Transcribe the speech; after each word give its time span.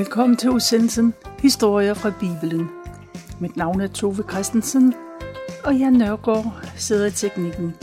Velkommen 0.00 0.36
til 0.36 0.50
udsendelsen 0.50 1.14
Historier 1.38 1.94
fra 1.94 2.12
Bibelen. 2.20 2.68
Mit 3.40 3.56
navn 3.56 3.80
er 3.80 3.86
Tove 3.86 4.24
Christensen, 4.30 4.94
og 5.64 5.80
jeg 5.80 5.90
Nørgaard 5.90 6.64
sidder 6.76 7.06
i 7.06 7.10
teknikken. 7.10 7.74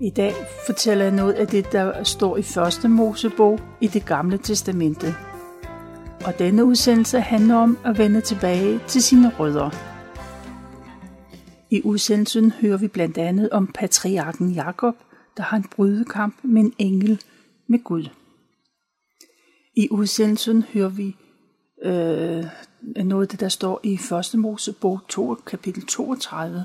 I 0.00 0.10
dag 0.10 0.34
fortæller 0.66 1.04
jeg 1.04 1.14
noget 1.14 1.32
af 1.32 1.46
det, 1.46 1.72
der 1.72 2.04
står 2.04 2.36
i 2.36 2.42
første 2.42 2.88
Mosebog 2.88 3.60
i 3.80 3.86
det 3.86 4.06
gamle 4.06 4.38
testamente. 4.38 5.14
Og 6.26 6.38
denne 6.38 6.64
udsendelse 6.64 7.20
handler 7.20 7.54
om 7.54 7.78
at 7.84 7.98
vende 7.98 8.20
tilbage 8.20 8.80
til 8.86 9.02
sine 9.02 9.32
rødder. 9.38 9.70
I 11.70 11.82
udsendelsen 11.84 12.50
hører 12.50 12.76
vi 12.76 12.88
blandt 12.88 13.18
andet 13.18 13.50
om 13.50 13.66
patriarken 13.66 14.50
Jakob, 14.50 14.94
der 15.36 15.42
har 15.42 15.56
en 15.56 15.66
brydekamp 15.76 16.34
med 16.42 16.62
en 16.62 16.72
engel 16.78 17.22
med 17.66 17.84
Gud. 17.84 18.08
I 19.74 19.88
udsendelsen 19.90 20.62
hører 20.62 20.88
vi 20.88 21.16
øh, 21.82 22.44
noget 23.04 23.22
af 23.22 23.28
det, 23.28 23.40
der 23.40 23.48
står 23.48 23.80
i 23.82 23.92
1. 23.92 24.34
Mosebog 24.34 25.00
2, 25.08 25.34
kapitel 25.34 25.86
32, 25.86 26.64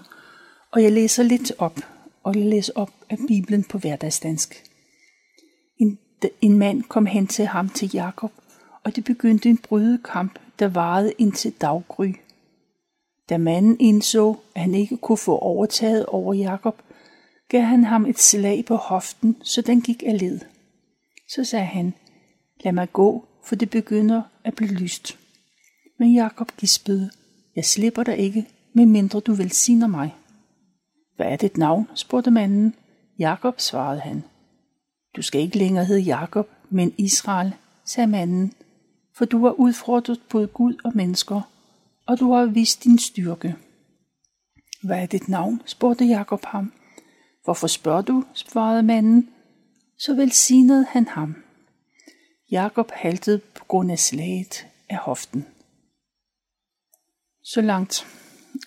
og 0.72 0.84
jeg 0.84 0.92
læser 0.92 1.24
lidt 1.24 1.52
op, 1.58 1.80
og 2.24 2.36
jeg 2.36 2.46
læser 2.46 2.74
op 2.76 2.92
af 3.10 3.18
Bibelen 3.28 3.64
på 3.64 3.78
hverdagsdansk. 3.78 4.64
En, 5.78 6.00
en 6.42 6.58
mand 6.58 6.84
kom 6.84 7.06
hen 7.06 7.28
til 7.28 7.46
ham 7.46 7.70
til 7.70 7.90
Jakob, 7.94 8.32
og 8.84 8.96
det 8.96 9.04
begyndte 9.04 9.50
en 9.50 9.58
brydekamp, 9.58 10.40
der 10.60 10.68
varede 10.68 11.14
indtil 11.18 11.54
daggry. 11.62 12.14
Da 13.30 13.38
manden 13.38 13.78
indså, 13.80 14.36
at 14.56 14.62
han 14.62 14.74
ikke 14.74 14.98
kunne 14.98 15.18
få 15.18 15.38
overtaget 15.38 16.06
over 16.06 16.34
Jakob, 16.34 16.82
gav 17.50 17.62
han 17.62 17.84
ham 17.84 18.06
et 18.06 18.20
slag 18.20 18.66
på 18.66 18.76
hoften, 18.76 19.38
så 19.44 19.62
den 19.62 19.82
gik 19.82 20.04
af 20.06 20.20
led. 20.20 20.40
Så 21.30 21.44
sagde 21.44 21.66
han, 21.66 21.94
lad 22.64 22.72
mig 22.72 22.94
gå, 22.94 23.26
for 23.48 23.56
det 23.56 23.70
begynder 23.70 24.22
at 24.44 24.56
blive 24.56 24.74
lyst. 24.74 25.18
Men 26.00 26.14
Jakob 26.14 26.52
gispede, 26.58 27.10
jeg 27.56 27.66
slipper 27.66 28.04
dig 28.04 28.18
ikke, 28.18 28.48
medmindre 28.74 29.20
du 29.20 29.34
velsigner 29.34 29.88
mig. 29.88 30.16
Hvad 31.16 31.26
er 31.26 31.36
dit 31.36 31.58
navn? 31.58 31.88
spurgte 31.96 32.32
manden. 32.32 32.76
Jakob 33.20 33.60
svarede 33.60 34.00
han. 34.00 34.24
Du 35.16 35.22
skal 35.22 35.42
ikke 35.42 35.58
længere 35.58 35.86
hedde 35.86 36.02
Jakob, 36.02 36.50
men 36.70 36.94
Israel, 36.98 37.54
sagde 37.86 38.08
manden, 38.08 38.54
for 39.18 39.26
du 39.26 39.44
har 39.44 39.52
udfordret 39.52 40.22
både 40.30 40.48
Gud 40.48 40.74
og 40.84 40.92
mennesker, 40.96 41.42
og 42.06 42.20
du 42.20 42.32
har 42.32 42.46
vist 42.46 42.84
din 42.84 43.00
styrke. 43.00 43.56
Hvad 44.84 45.02
er 45.02 45.06
dit 45.06 45.30
navn? 45.30 45.62
spurgte 45.66 46.06
Jakob 46.06 46.46
ham. 46.46 46.74
Hvorfor 47.44 47.68
spørger 47.68 48.02
du? 48.02 48.24
svarede 48.34 48.84
manden. 48.84 49.30
Så 50.00 50.16
velsignede 50.16 50.86
han 50.90 51.08
ham. 51.08 51.36
Jakob 52.52 52.92
haltede 52.92 53.38
på 53.38 53.66
grund 53.66 53.92
af 53.92 54.00
slaget 54.00 54.68
af 54.90 54.98
hoften. 54.98 55.46
Så 57.44 57.62
langt 57.62 58.08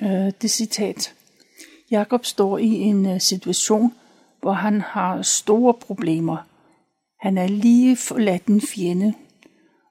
øh, 0.02 0.32
det 0.42 0.50
citat. 0.50 1.14
Jakob 1.90 2.24
står 2.24 2.58
i 2.58 2.68
en 2.68 3.06
øh, 3.06 3.20
situation, 3.20 3.94
hvor 4.40 4.52
han 4.52 4.80
har 4.80 5.22
store 5.22 5.74
problemer. 5.74 6.36
Han 7.20 7.38
er 7.38 7.46
lige 7.46 7.96
forladt 7.96 8.46
en 8.46 8.60
fjende, 8.60 9.14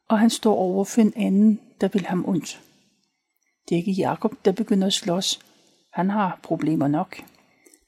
og 0.07 0.19
han 0.19 0.29
står 0.29 0.55
over 0.55 0.83
for 0.85 1.01
en 1.01 1.13
anden, 1.15 1.59
der 1.81 1.87
vil 1.87 2.05
ham 2.05 2.25
ondt. 2.27 2.61
Det 3.69 3.75
er 3.75 3.79
ikke 3.79 3.91
Jakob, 3.91 4.45
der 4.45 4.51
begynder 4.51 4.87
at 4.87 4.93
slås. 4.93 5.39
Han 5.93 6.09
har 6.09 6.39
problemer 6.43 6.87
nok. 6.87 7.21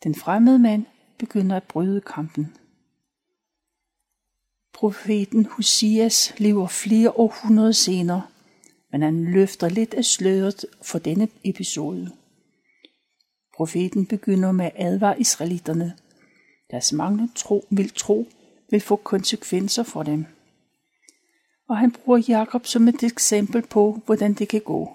Den 0.03 0.15
fremmede 0.15 0.59
mand 0.59 0.85
begynder 1.17 1.55
at 1.55 1.63
bryde 1.63 2.01
kampen. 2.01 2.55
Profeten 4.73 5.45
Hosias 5.45 6.33
lever 6.37 6.67
flere 6.67 7.11
århundreder 7.11 7.71
senere, 7.71 8.21
men 8.91 9.01
han 9.01 9.25
løfter 9.25 9.69
lidt 9.69 9.93
af 9.93 10.05
sløret 10.05 10.65
for 10.81 10.99
denne 10.99 11.27
episode. 11.43 12.11
Profeten 13.55 14.05
begynder 14.05 14.51
med 14.51 14.65
at 14.65 14.71
advare 14.75 15.19
israelitterne. 15.19 15.97
Deres 16.71 16.93
manglende 16.93 17.33
tro 17.35 17.65
vil 17.69 17.89
tro 17.89 18.27
vil 18.69 18.81
få 18.81 18.95
konsekvenser 18.95 19.83
for 19.83 20.03
dem. 20.03 20.25
Og 21.69 21.77
han 21.77 21.91
bruger 21.91 22.23
Jakob 22.27 22.65
som 22.65 22.87
et 22.87 23.03
eksempel 23.03 23.61
på, 23.61 24.01
hvordan 24.05 24.33
det 24.33 24.47
kan 24.47 24.61
gå. 24.61 24.91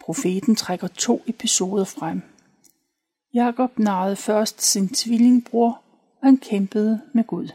Profeten 0.00 0.56
trækker 0.56 0.88
to 0.88 1.22
episoder 1.26 1.84
frem. 1.84 2.22
Jakob 3.34 3.78
narrede 3.78 4.16
først 4.16 4.62
sin 4.62 4.88
tvillingbror, 4.88 5.82
og 6.20 6.26
han 6.26 6.36
kæmpede 6.36 7.00
med 7.14 7.24
Gud. 7.24 7.48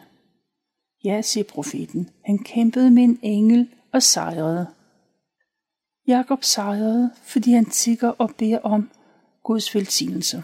Ja, 1.03 1.21
siger 1.21 1.43
profeten, 1.43 2.09
han 2.25 2.37
kæmpede 2.37 2.91
med 2.91 3.03
en 3.03 3.19
engel 3.21 3.69
og 3.93 4.03
sejrede. 4.03 4.67
Jakob 6.07 6.43
sejrede, 6.43 7.11
fordi 7.23 7.51
han 7.51 7.65
tigger 7.65 8.09
og 8.09 8.31
beder 8.37 8.59
om 8.59 8.89
Guds 9.43 9.75
velsignelse. 9.75 10.43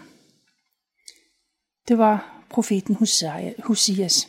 Det 1.88 1.98
var 1.98 2.44
profeten 2.50 2.94
Hosias. 3.64 4.28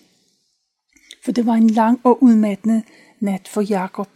For 1.25 1.31
det 1.31 1.45
var 1.45 1.53
en 1.53 1.69
lang 1.69 2.01
og 2.03 2.23
udmattende 2.23 2.83
nat 3.19 3.47
for 3.47 3.61
Jakob. 3.61 4.09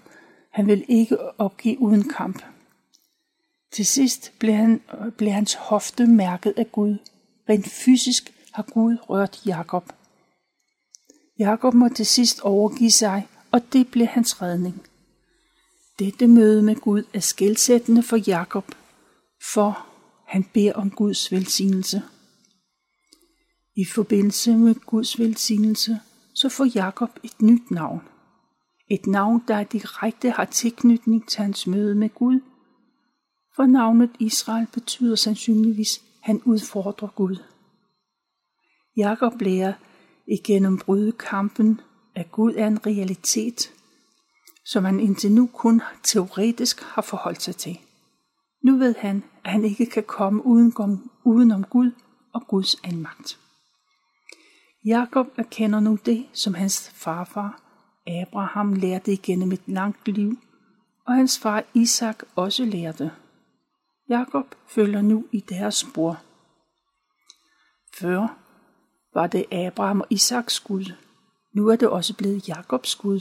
Han 0.51 0.67
ville 0.67 0.85
ikke 0.85 1.39
opgive 1.39 1.79
uden 1.79 2.09
kamp. 2.09 2.43
Til 3.71 3.85
sidst 3.85 4.33
blev, 4.39 4.53
han, 4.53 4.81
blev 5.17 5.31
hans 5.31 5.53
hofte 5.53 6.07
mærket 6.07 6.53
af 6.57 6.71
Gud. 6.71 6.97
Rent 7.49 7.67
fysisk 7.67 8.33
har 8.51 8.63
Gud 8.63 8.97
rørt 9.09 9.41
Jakob. 9.45 9.93
Jakob 11.39 11.73
må 11.73 11.89
til 11.89 12.05
sidst 12.05 12.41
overgive 12.41 12.91
sig, 12.91 13.27
og 13.51 13.73
det 13.73 13.87
blev 13.91 14.05
hans 14.05 14.41
redning. 14.41 14.81
Dette 15.99 16.27
møde 16.27 16.61
med 16.61 16.75
Gud 16.75 17.03
er 17.13 17.19
skældsættende 17.19 18.03
for 18.03 18.17
Jakob, 18.27 18.75
for 19.53 19.87
han 20.27 20.43
beder 20.43 20.73
om 20.73 20.91
Guds 20.91 21.31
velsignelse. 21.31 22.01
I 23.75 23.85
forbindelse 23.85 24.57
med 24.57 24.75
Guds 24.75 25.19
velsignelse, 25.19 25.99
så 26.33 26.49
får 26.49 26.67
Jakob 26.75 27.09
et 27.23 27.41
nyt 27.41 27.71
navn. 27.71 28.01
Et 28.89 29.07
navn, 29.07 29.43
der 29.47 29.63
direkte 29.63 30.29
har 30.29 30.45
tilknytning 30.45 31.27
til 31.27 31.41
hans 31.41 31.67
møde 31.67 31.95
med 31.95 32.09
Gud, 32.09 32.39
for 33.55 33.65
navnet 33.65 34.09
Israel 34.19 34.67
betyder 34.73 35.15
sandsynligvis, 35.15 36.01
han 36.21 36.41
udfordrer 36.45 37.07
Gud. 37.07 37.35
Jakob 38.97 39.41
lærer 39.41 39.73
igennem 40.27 40.77
brydekampen, 40.77 41.81
at 42.15 42.31
Gud 42.31 42.53
er 42.55 42.67
en 42.67 42.85
realitet, 42.85 43.71
som 44.65 44.85
han 44.85 44.99
indtil 44.99 45.31
nu 45.31 45.49
kun 45.53 45.81
teoretisk 46.03 46.81
har 46.81 47.01
forholdt 47.01 47.41
sig 47.41 47.55
til. 47.55 47.79
Nu 48.63 48.77
ved 48.77 48.95
han, 48.99 49.23
at 49.43 49.51
han 49.51 49.65
ikke 49.65 49.85
kan 49.85 50.03
komme 50.03 50.45
uden, 50.45 50.73
udenom 51.23 51.63
Gud 51.63 51.91
og 52.33 52.47
Guds 52.47 52.75
anmagt. 52.83 53.39
Jakob 54.85 55.27
erkender 55.37 55.79
nu 55.79 55.97
det, 56.05 56.25
som 56.33 56.53
hans 56.53 56.89
farfar 56.89 57.61
Abraham 58.07 58.73
lærte 58.73 59.13
igennem 59.13 59.51
et 59.51 59.61
langt 59.65 60.07
liv, 60.07 60.39
og 61.07 61.13
hans 61.13 61.39
far 61.39 61.63
Isak 61.73 62.23
også 62.35 62.65
lærte. 62.65 63.11
Jakob 64.09 64.55
følger 64.67 65.01
nu 65.01 65.25
i 65.31 65.39
deres 65.39 65.75
spor. 65.75 66.21
Før 67.99 68.44
var 69.15 69.27
det 69.27 69.45
Abraham 69.51 70.01
og 70.01 70.07
Isaks 70.09 70.59
Gud. 70.59 70.85
Nu 71.53 71.67
er 71.67 71.75
det 71.75 71.89
også 71.89 72.13
blevet 72.13 72.47
Jakobs 72.49 72.95
Gud. 72.95 73.19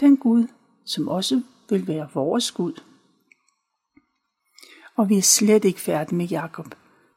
Den 0.00 0.16
Gud, 0.16 0.46
som 0.84 1.08
også 1.08 1.42
vil 1.70 1.88
være 1.88 2.08
vores 2.14 2.52
Gud. 2.52 2.80
Og 4.96 5.08
vi 5.08 5.18
er 5.18 5.22
slet 5.22 5.64
ikke 5.64 5.80
færdige 5.80 6.16
med 6.16 6.26
Jakob. 6.26 6.66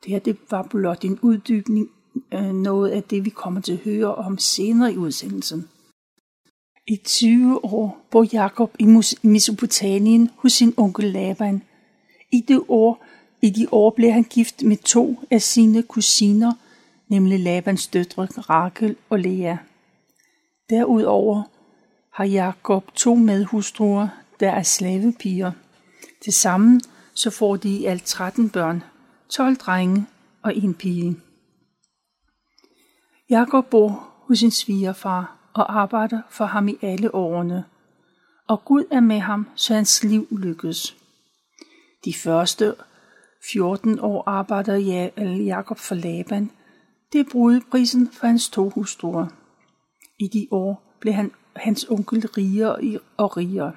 Det 0.03 0.11
her 0.11 0.19
det 0.19 0.37
var 0.51 0.63
blot 0.63 1.03
en 1.03 1.19
uddybning 1.21 1.89
af 2.31 2.55
noget 2.55 2.89
af 2.89 3.03
det, 3.03 3.25
vi 3.25 3.29
kommer 3.29 3.61
til 3.61 3.73
at 3.73 3.79
høre 3.79 4.15
om 4.15 4.37
senere 4.37 4.93
i 4.93 4.97
udsendelsen. 4.97 5.69
I 6.87 6.95
20 6.95 7.65
år 7.65 8.07
bor 8.11 8.25
Jakob 8.33 8.75
i 8.79 8.85
Mesopotamien 9.21 10.29
hos 10.35 10.53
sin 10.53 10.73
onkel 10.77 11.11
Laban. 11.11 11.63
I 12.31 12.41
det 12.47 12.61
år, 12.67 13.05
i 13.41 13.49
de 13.49 13.67
år 13.71 13.89
blev 13.89 14.11
han 14.11 14.23
gift 14.23 14.63
med 14.63 14.77
to 14.77 15.19
af 15.31 15.41
sine 15.41 15.83
kusiner– 15.83 16.53
nemlig 17.07 17.39
Labans 17.39 17.87
døtre 17.87 18.25
Rakel 18.25 18.95
og 19.09 19.19
Lea. 19.19 19.55
Derudover 20.69 21.43
har 22.13 22.25
Jakob 22.25 22.93
to 22.95 23.15
medhustruer, 23.15 24.07
der 24.39 24.51
er 24.51 24.63
slavepiger. 24.63 25.51
Tilsammen 26.23 26.81
så 27.13 27.29
får 27.29 27.55
de 27.55 27.69
i 27.69 27.85
alt 27.85 28.03
13 28.03 28.49
børn, 28.49 28.83
12 29.29 29.55
drenge 29.55 30.05
og 30.41 30.55
en 30.55 30.73
pige. 30.73 31.17
Jakob 33.29 33.65
bor 33.69 34.09
hos 34.27 34.39
sin 34.39 34.51
svigerfar 34.51 35.37
og 35.53 35.79
arbejder 35.79 36.21
for 36.29 36.45
ham 36.45 36.67
i 36.67 36.77
alle 36.81 37.15
årene, 37.15 37.65
og 38.47 38.65
Gud 38.65 38.83
er 38.91 38.99
med 38.99 39.19
ham, 39.19 39.47
så 39.55 39.73
hans 39.73 40.03
liv 40.03 40.27
lykkes. 40.31 40.97
De 42.05 42.13
første 42.13 42.75
14 43.51 43.99
år 43.99 44.23
arbejder 44.27 44.75
Jakob 45.45 45.77
for 45.77 45.95
Laban, 45.95 46.51
det 47.13 47.19
er 47.19 47.31
brudeprisen 47.31 48.11
for 48.11 48.27
hans 48.27 48.49
to 48.49 48.69
hustruer. 48.69 49.27
I 50.19 50.27
de 50.27 50.47
år 50.51 50.97
blev 50.99 51.13
han, 51.13 51.31
hans 51.55 51.85
onkel 51.89 52.27
rigere 52.27 52.99
og 53.17 53.37
rigere. 53.37 53.73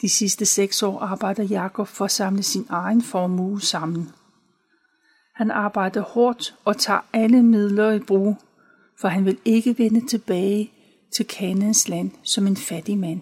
De 0.00 0.08
sidste 0.08 0.46
seks 0.46 0.82
år 0.82 1.00
arbejder 1.00 1.42
Jakob 1.42 1.86
for 1.86 2.04
at 2.04 2.10
samle 2.10 2.42
sin 2.42 2.66
egen 2.68 3.02
formue 3.02 3.60
sammen. 3.60 4.12
Han 5.34 5.50
arbejder 5.50 6.00
hårdt 6.00 6.54
og 6.64 6.76
tager 6.76 7.00
alle 7.12 7.42
midler 7.42 7.92
i 7.92 7.98
brug, 7.98 8.36
for 9.00 9.08
han 9.08 9.24
vil 9.24 9.38
ikke 9.44 9.78
vende 9.78 10.06
tilbage 10.06 10.72
til 11.14 11.26
Kanaans 11.26 11.88
land 11.88 12.10
som 12.22 12.46
en 12.46 12.56
fattig 12.56 12.98
mand. 12.98 13.20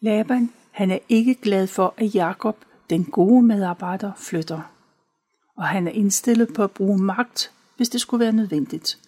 Laban, 0.00 0.52
han 0.70 0.90
er 0.90 0.98
ikke 1.08 1.34
glad 1.34 1.66
for, 1.66 1.94
at 1.96 2.14
Jakob, 2.14 2.56
den 2.90 3.04
gode 3.04 3.42
medarbejder, 3.42 4.12
flytter. 4.16 4.77
Og 5.58 5.68
han 5.68 5.88
er 5.88 5.92
indstillet 5.92 6.54
på 6.54 6.64
at 6.64 6.70
bruge 6.70 6.98
magt, 6.98 7.52
hvis 7.76 7.88
det 7.88 8.00
skulle 8.00 8.24
være 8.24 8.32
nødvendigt. 8.32 8.98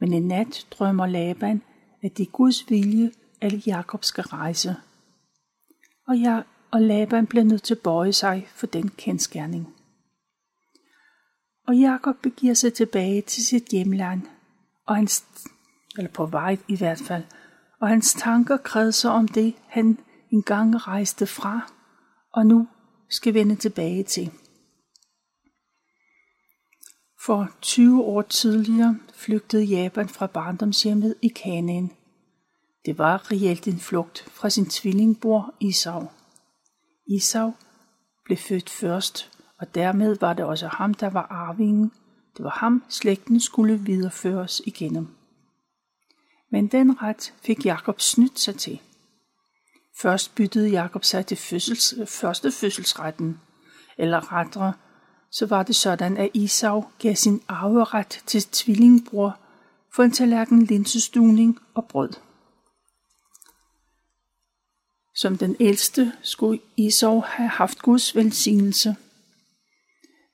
Men 0.00 0.12
en 0.12 0.28
nat 0.28 0.66
drømmer 0.70 1.06
Laban, 1.06 1.62
at 2.02 2.16
det 2.16 2.26
er 2.26 2.30
Guds 2.30 2.70
vilje, 2.70 3.10
at 3.40 3.66
Jakob 3.66 4.04
skal 4.04 4.24
rejse. 4.24 4.76
Og, 6.08 6.20
jeg, 6.20 6.44
og 6.70 6.82
Laban 6.82 7.26
bliver 7.26 7.44
nødt 7.44 7.62
til 7.62 7.74
at 7.74 7.80
bøje 7.80 8.12
sig 8.12 8.48
for 8.54 8.66
den 8.66 8.88
kendskærning. 8.88 9.74
Og 11.68 11.76
Jakob 11.76 12.16
begiver 12.22 12.54
sig 12.54 12.74
tilbage 12.74 13.22
til 13.22 13.46
sit 13.46 13.64
hjemland, 13.64 14.22
og 14.86 14.96
hans, 14.96 15.24
eller 15.98 16.10
på 16.10 16.26
vej 16.26 16.56
i 16.68 16.76
hvert 16.76 16.98
fald, 16.98 17.24
og 17.80 17.88
hans 17.88 18.14
tanker 18.14 18.56
kredser 18.56 19.10
om 19.10 19.28
det, 19.28 19.54
han 19.66 19.98
engang 20.30 20.88
rejste 20.88 21.26
fra, 21.26 21.72
og 22.32 22.46
nu 22.46 22.68
skal 23.08 23.34
vende 23.34 23.56
tilbage 23.56 24.02
til. 24.02 24.30
For 27.26 27.48
20 27.60 28.02
år 28.02 28.22
tidligere 28.22 28.98
flygtede 29.14 29.64
Japan 29.64 30.08
fra 30.08 30.26
barndomshjemmet 30.26 31.14
i 31.22 31.28
Kanaan. 31.28 31.90
Det 32.86 32.98
var 32.98 33.32
reelt 33.32 33.68
en 33.68 33.78
flugt 33.78 34.30
fra 34.30 34.50
sin 34.50 34.66
tvillingbror 34.66 35.54
Isau. 35.60 36.06
Isau 37.06 37.52
blev 38.24 38.38
født 38.38 38.70
først, 38.70 39.30
og 39.58 39.74
dermed 39.74 40.16
var 40.20 40.32
det 40.32 40.44
også 40.44 40.66
ham, 40.66 40.94
der 40.94 41.10
var 41.10 41.26
arvingen. 41.30 41.92
Det 42.36 42.44
var 42.44 42.50
ham, 42.50 42.84
slægten 42.88 43.40
skulle 43.40 43.80
videreføres 43.80 44.62
igennem. 44.66 45.08
Men 46.50 46.66
den 46.66 47.02
ret 47.02 47.34
fik 47.42 47.66
Jakob 47.66 48.00
snydt 48.00 48.38
sig 48.38 48.56
til. 48.56 48.80
Først 50.02 50.34
byttede 50.34 50.68
Jakob 50.68 51.04
sig 51.04 51.26
til 51.26 51.36
fødsels, 51.36 51.94
første 52.06 52.52
fødselsretten, 52.52 53.40
eller 53.98 54.32
rettere, 54.32 54.72
så 55.30 55.46
var 55.46 55.62
det 55.62 55.76
sådan, 55.76 56.16
at 56.16 56.30
Isau 56.34 56.84
gav 56.98 57.14
sin 57.14 57.42
arveret 57.48 58.22
til 58.26 58.42
tvillingbror 58.42 59.38
for 59.94 60.02
en 60.02 60.10
tallerken 60.10 60.62
linsestuning 60.62 61.58
og 61.74 61.84
brød. 61.84 62.10
Som 65.14 65.38
den 65.38 65.56
ældste 65.60 66.12
skulle 66.22 66.60
Isau 66.76 67.20
have 67.20 67.48
haft 67.48 67.78
Guds 67.78 68.16
velsignelse. 68.16 68.96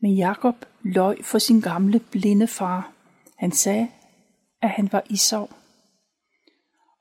Men 0.02 0.16
Jakob 0.16 0.64
løj 0.82 1.22
for 1.22 1.38
sin 1.38 1.60
gamle 1.60 2.00
blinde 2.00 2.46
far. 2.46 2.92
Han 3.38 3.52
sagde, 3.52 3.88
at 4.62 4.70
han 4.70 4.92
var 4.92 5.02
Isau. 5.10 5.48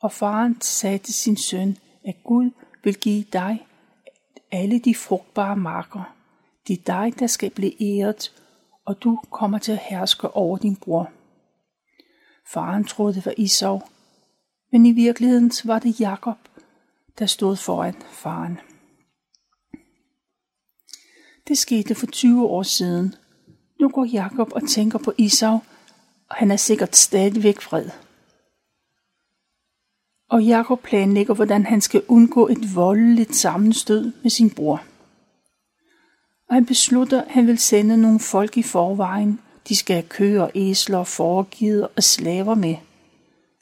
Og 0.02 0.12
faren 0.12 0.62
sagde 0.62 0.98
til 0.98 1.14
sin 1.14 1.38
søn, 1.38 1.78
at 2.08 2.16
Gud 2.24 2.52
vil 2.84 2.96
give 2.96 3.26
dig 3.34 3.68
alle 4.52 4.80
de 4.80 4.96
frugtbare 4.96 5.56
marker. 5.56 6.15
Det 6.68 6.80
er 6.80 6.84
dig, 6.86 7.20
der 7.20 7.28
skal 7.28 7.50
blive 7.50 7.82
æret, 7.82 8.34
og 8.86 9.04
du 9.04 9.20
kommer 9.32 9.58
til 9.58 9.72
at 9.72 9.78
herske 9.78 10.30
over 10.30 10.58
din 10.58 10.76
bror. 10.76 11.12
Faren 12.54 12.86
troede, 12.86 13.16
det 13.16 13.26
var 13.26 13.34
Isau, 13.38 13.82
men 14.72 14.86
i 14.86 14.92
virkeligheden 14.92 15.52
var 15.66 15.80
det 15.80 16.00
Jakob, 16.00 16.38
der 17.20 17.26
stod 17.26 17.56
foran 17.56 17.96
faren. 18.12 18.60
Det 21.48 21.58
skete 21.58 21.96
for 21.96 22.06
20 22.06 22.48
år 22.48 22.64
siden. 22.64 23.16
Nu 23.82 23.90
går 23.90 24.06
Jakob 24.06 24.52
og 24.54 24.70
tænker 24.70 25.00
på 25.00 25.14
Isau, 25.18 25.60
og 26.30 26.36
han 26.36 26.52
er 26.52 26.56
sikkert 26.56 26.96
stadigvæk 26.96 27.62
fred 27.62 27.90
og 30.30 30.44
Jakob 30.44 30.82
planlægger, 30.84 31.34
hvordan 31.34 31.66
han 31.66 31.82
skal 31.82 32.04
undgå 32.08 32.48
et 32.48 32.76
voldeligt 32.76 33.36
sammenstød 33.36 34.12
med 34.24 34.30
sin 34.30 34.50
bror. 34.50 34.84
Og 36.50 36.56
han 36.56 36.66
beslutter, 36.66 37.22
at 37.22 37.32
han 37.32 37.48
vil 37.48 37.58
sende 37.58 37.98
nogle 37.98 38.20
folk 38.20 38.58
i 38.58 38.64
forvejen. 38.64 39.40
De 39.70 39.76
skal 39.76 39.94
have 39.94 40.10
køer, 40.10 40.48
æsler, 40.56 41.04
foregivet 41.04 41.88
og 41.96 42.04
slaver 42.04 42.56
med. 42.56 42.76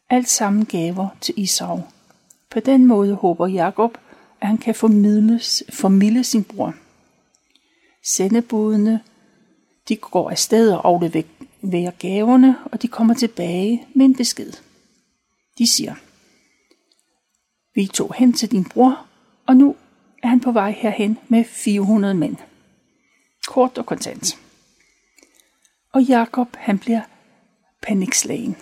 Alt 0.10 0.30
sammen 0.30 0.66
gaver 0.66 1.08
til 1.22 1.34
Isau. 1.38 1.82
På 2.52 2.60
den 2.60 2.86
måde 2.86 3.16
håber 3.16 3.48
Jakob, 3.48 3.98
at 4.42 4.48
han 4.48 4.58
kan 4.58 4.76
formidle 4.76 6.24
sin 6.24 6.44
bror. 6.44 6.74
Sendebudene 8.04 9.00
de 9.90 9.96
går 9.96 10.30
afsted 10.30 10.72
og 10.72 10.88
afleverer 10.88 11.92
gaverne, 11.92 12.56
og 12.66 12.82
de 12.82 12.88
kommer 12.88 13.14
tilbage 13.14 13.88
med 13.94 14.06
en 14.06 14.16
besked. 14.16 14.52
De 15.58 15.68
siger, 15.68 15.96
vi 17.76 17.88
tog 17.88 18.14
hen 18.18 18.34
til 18.34 18.52
din 18.52 18.66
bror, 18.66 19.06
og 19.48 19.56
nu 19.56 19.76
er 20.24 20.28
han 20.28 20.40
på 20.40 20.52
vej 20.52 20.72
herhen 20.72 21.18
med 21.28 21.44
400 21.44 22.14
mænd. 22.14 22.38
Kort 23.54 23.78
og 23.78 23.86
kontant. 23.86 24.38
Og 25.94 26.04
Jakob 26.04 26.56
han 26.56 26.80
bliver 26.80 27.02
panikslagen. 27.82 28.56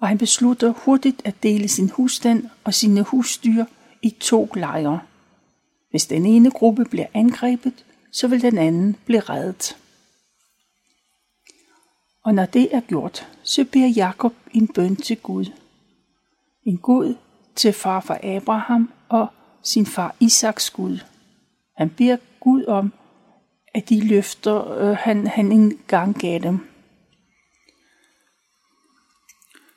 Og 0.00 0.08
han 0.08 0.18
beslutter 0.18 0.68
hurtigt 0.68 1.22
at 1.24 1.42
dele 1.42 1.68
sin 1.68 1.90
husstand 1.90 2.48
og 2.64 2.74
sine 2.74 3.02
husdyr 3.02 3.64
i 4.02 4.10
to 4.10 4.52
lejre. 4.54 5.00
Hvis 5.90 6.06
den 6.06 6.26
ene 6.26 6.50
gruppe 6.50 6.84
bliver 6.84 7.06
angrebet, 7.14 7.84
så 8.12 8.28
vil 8.28 8.42
den 8.42 8.58
anden 8.58 8.96
blive 9.04 9.20
reddet. 9.20 9.76
Og 12.24 12.34
når 12.34 12.46
det 12.46 12.74
er 12.74 12.80
gjort, 12.80 13.28
så 13.42 13.64
beder 13.64 13.88
Jakob 13.88 14.34
en 14.54 14.68
bøn 14.68 14.96
til 14.96 15.16
Gud. 15.16 15.46
En 16.62 16.78
Gud, 16.78 17.14
til 17.56 17.72
far 17.72 18.00
for 18.00 18.36
Abraham 18.36 18.92
og 19.08 19.28
sin 19.62 19.86
far 19.86 20.16
Isaks 20.20 20.70
Gud. 20.70 20.98
Han 21.76 21.90
beder 21.90 22.16
Gud 22.40 22.64
om, 22.64 22.92
at 23.74 23.88
de 23.88 24.08
løfter, 24.08 24.78
øh, 24.78 24.96
han, 24.96 25.26
han 25.26 25.52
engang 25.52 26.18
gav 26.18 26.38
dem. 26.38 26.60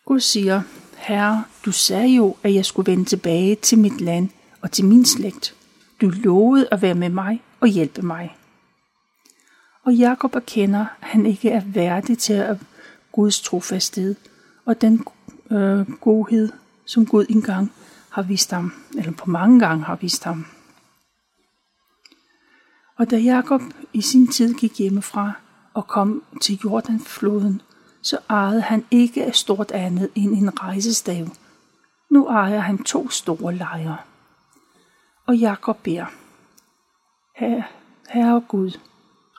Gud 0.06 0.20
siger, 0.20 0.62
Herre, 0.98 1.44
du 1.66 1.72
sagde 1.72 2.08
jo, 2.08 2.36
at 2.44 2.54
jeg 2.54 2.66
skulle 2.66 2.92
vende 2.92 3.06
tilbage 3.06 3.56
til 3.56 3.80
mit 3.80 4.02
land 4.02 4.30
og 4.62 4.72
til 4.72 4.86
min 4.86 5.06
slægt. 5.06 5.56
Du 6.02 6.10
lovede 6.10 6.68
at 6.72 6.82
være 6.82 6.96
med 6.96 7.10
mig 7.10 7.42
og 7.60 7.68
hjælpe 7.68 8.02
mig. 8.02 8.38
Og 9.86 9.94
Jakob 9.94 10.36
erkender, 10.36 10.80
at 10.80 11.08
han 11.08 11.26
ikke 11.26 11.50
er 11.50 11.62
værdig 11.66 12.18
til 12.18 12.34
at 12.34 12.58
Guds 13.12 13.42
trofasthed 13.42 14.16
og 14.66 14.82
den 14.82 15.06
øh, 15.52 15.92
godhed, 15.92 16.50
som 16.86 17.06
Gud 17.06 17.26
engang 17.30 17.72
har 18.10 18.22
vist 18.22 18.52
ham, 18.52 18.74
eller 18.98 19.12
på 19.12 19.30
mange 19.30 19.60
gange 19.60 19.84
har 19.84 19.96
vist 19.96 20.24
ham. 20.24 20.46
Og 23.02 23.12
da 23.12 23.18
Jakob 23.18 23.62
i 23.94 24.02
sin 24.02 24.28
tid 24.28 24.54
gik 24.54 24.78
hjemmefra 24.78 25.32
og 25.74 25.88
kom 25.88 26.24
til 26.42 26.60
Jordanfloden, 26.64 27.62
så 28.02 28.18
ejede 28.30 28.62
han 28.62 28.86
ikke 28.92 29.26
af 29.26 29.36
stort 29.36 29.72
andet 29.72 30.10
end 30.16 30.38
en 30.38 30.64
rejsestav. 30.64 31.28
Nu 32.10 32.28
ejer 32.28 32.60
han 32.60 32.84
to 32.84 33.10
store 33.10 33.56
lejre. 33.56 33.98
Og 35.28 35.38
Jakob 35.38 35.78
beder, 35.84 36.06
Herre, 37.36 37.64
Herre 38.10 38.44
Gud, 38.48 38.72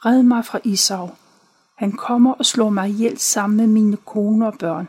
red 0.04 0.23
mig 0.23 0.45
fra 0.45 0.59
Isau. 0.64 1.11
Han 1.75 1.92
kommer 1.92 2.33
og 2.33 2.47
slår 2.47 2.71
mig 2.71 2.88
ihjel 2.90 3.19
sammen 3.19 3.57
med 3.57 3.66
mine 3.66 3.97
koner 3.97 4.47
og 4.47 4.59
børn. 4.59 4.88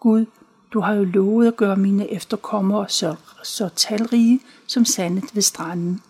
Gud, 0.00 0.26
du 0.72 0.80
har 0.80 0.92
jo 0.92 1.04
lovet 1.04 1.46
at 1.46 1.56
gøre 1.56 1.76
mine 1.76 2.10
efterkommere 2.10 2.88
så, 2.88 3.16
så 3.42 3.68
talrige 3.68 4.40
som 4.66 4.84
sandet 4.84 5.34
ved 5.34 5.42
stranden. 5.42 6.02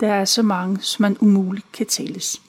Der 0.00 0.12
er 0.12 0.24
så 0.24 0.42
mange, 0.42 0.80
som 0.80 1.02
man 1.02 1.16
umuligt 1.20 1.72
kan 1.72 1.86
tælles. 1.86 2.42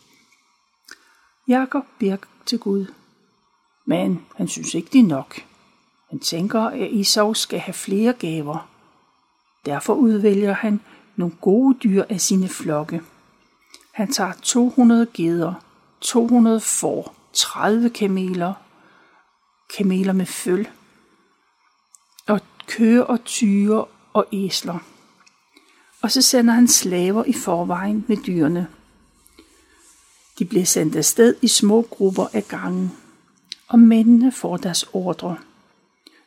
Jakob 1.47 1.83
Birk 1.99 2.27
til 2.45 2.59
Gud, 2.59 2.85
men 3.85 4.25
han 4.35 4.47
synes 4.47 4.73
ikke, 4.73 4.89
det 4.93 4.99
er 4.99 5.07
nok. 5.07 5.35
Han 6.09 6.19
tænker, 6.19 6.61
at 6.61 6.91
Isau 6.91 7.33
skal 7.33 7.59
have 7.59 7.73
flere 7.73 8.13
gaver. 8.13 8.69
Derfor 9.65 9.93
udvælger 9.93 10.53
han 10.53 10.81
nogle 11.15 11.35
gode 11.41 11.77
dyr 11.83 12.03
af 12.09 12.21
sine 12.21 12.49
flokke. 12.49 13.01
Han 13.93 14.11
tager 14.11 14.33
200 14.41 15.07
geder, 15.13 15.53
200 16.01 16.59
får, 16.59 17.15
30 17.33 17.89
kameler, 17.89 18.53
kameler 19.77 20.13
med 20.13 20.25
føl, 20.25 20.67
og 22.27 22.39
køer 22.67 23.03
og 23.03 23.23
tyre 23.23 23.85
og 24.13 24.27
æsler. 24.33 24.79
Og 26.01 26.11
så 26.11 26.21
sender 26.21 26.53
han 26.53 26.67
slaver 26.67 27.23
i 27.23 27.33
forvejen 27.33 28.05
med 28.07 28.17
dyrene. 28.17 28.67
De 30.39 30.45
bliver 30.45 30.65
sendt 30.65 30.95
afsted 30.95 31.35
i 31.41 31.47
små 31.47 31.81
grupper 31.81 32.27
af 32.33 32.47
gangen, 32.47 32.91
og 33.67 33.79
mændene 33.79 34.31
får 34.31 34.57
deres 34.57 34.85
ordre. 34.93 35.37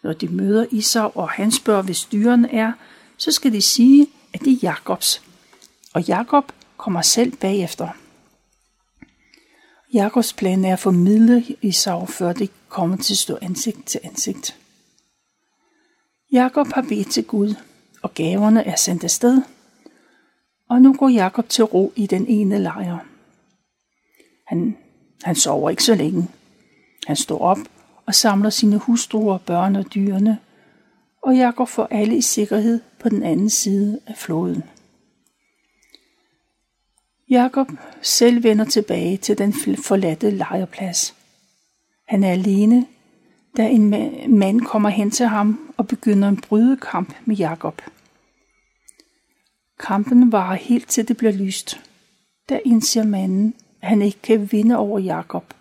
Når 0.02 0.12
de 0.12 0.28
møder 0.28 0.66
Isau, 0.70 1.12
og 1.14 1.30
han 1.30 1.52
spørger, 1.52 1.82
hvis 1.82 2.04
dyrene 2.04 2.52
er, 2.52 2.72
så 3.16 3.32
skal 3.32 3.52
de 3.52 3.62
sige, 3.62 4.06
at 4.32 4.40
det 4.40 4.52
er 4.52 4.58
Jakobs, 4.62 5.22
og 5.92 6.02
Jakob 6.02 6.52
kommer 6.76 7.02
selv 7.02 7.36
bagefter. 7.36 7.88
Jakobs 9.92 10.32
plan 10.32 10.64
er 10.64 10.72
at 10.72 10.78
formidle 10.78 11.44
Isau, 11.62 12.06
før 12.06 12.32
det 12.32 12.50
kommer 12.68 12.96
til 12.96 13.14
at 13.14 13.18
stå 13.18 13.38
ansigt 13.42 13.86
til 13.86 14.00
ansigt. 14.02 14.56
Jakob 16.32 16.72
har 16.72 16.82
bedt 16.82 17.10
til 17.10 17.24
Gud, 17.24 17.54
og 18.02 18.14
gaverne 18.14 18.64
er 18.64 18.76
sendt 18.76 19.04
afsted, 19.04 19.42
og 20.70 20.82
nu 20.82 20.92
går 20.92 21.08
Jakob 21.08 21.48
til 21.48 21.64
ro 21.64 21.92
i 21.96 22.06
den 22.06 22.26
ene 22.26 22.58
lejr. 22.58 22.98
Han, 24.46 24.76
han 25.22 25.34
sover 25.34 25.70
ikke 25.70 25.84
så 25.84 25.94
længe. 25.94 26.28
Han 27.06 27.16
står 27.16 27.38
op 27.38 27.58
og 28.06 28.14
samler 28.14 28.50
sine 28.50 28.78
hustruer, 28.78 29.38
børn 29.38 29.76
og 29.76 29.94
dyrene, 29.94 30.38
og 31.22 31.36
Jakob 31.36 31.68
får 31.68 31.88
alle 31.90 32.16
i 32.16 32.20
sikkerhed 32.20 32.80
på 32.98 33.08
den 33.08 33.22
anden 33.22 33.50
side 33.50 34.00
af 34.06 34.16
floden. 34.16 34.62
Jakob 37.30 37.68
selv 38.02 38.42
vender 38.42 38.64
tilbage 38.64 39.16
til 39.16 39.38
den 39.38 39.52
forladte 39.84 40.30
lejrplads. 40.30 41.14
Han 42.08 42.24
er 42.24 42.30
alene, 42.30 42.86
da 43.56 43.68
en 43.68 43.90
mand 44.38 44.60
kommer 44.60 44.88
hen 44.88 45.10
til 45.10 45.26
ham 45.26 45.74
og 45.76 45.88
begynder 45.88 46.28
en 46.28 46.40
brydekamp 46.40 47.14
med 47.24 47.36
Jakob. 47.36 47.82
Kampen 49.78 50.32
varer 50.32 50.56
helt 50.56 50.88
til 50.88 51.08
det 51.08 51.16
bliver 51.16 51.32
lyst. 51.32 51.80
Der 52.48 52.60
indser 52.64 53.04
manden, 53.04 53.54
at 53.82 53.88
han 53.88 54.02
ikke 54.02 54.22
kan 54.22 54.52
vinde 54.52 54.76
over 54.76 54.98
Jakob. 54.98 55.54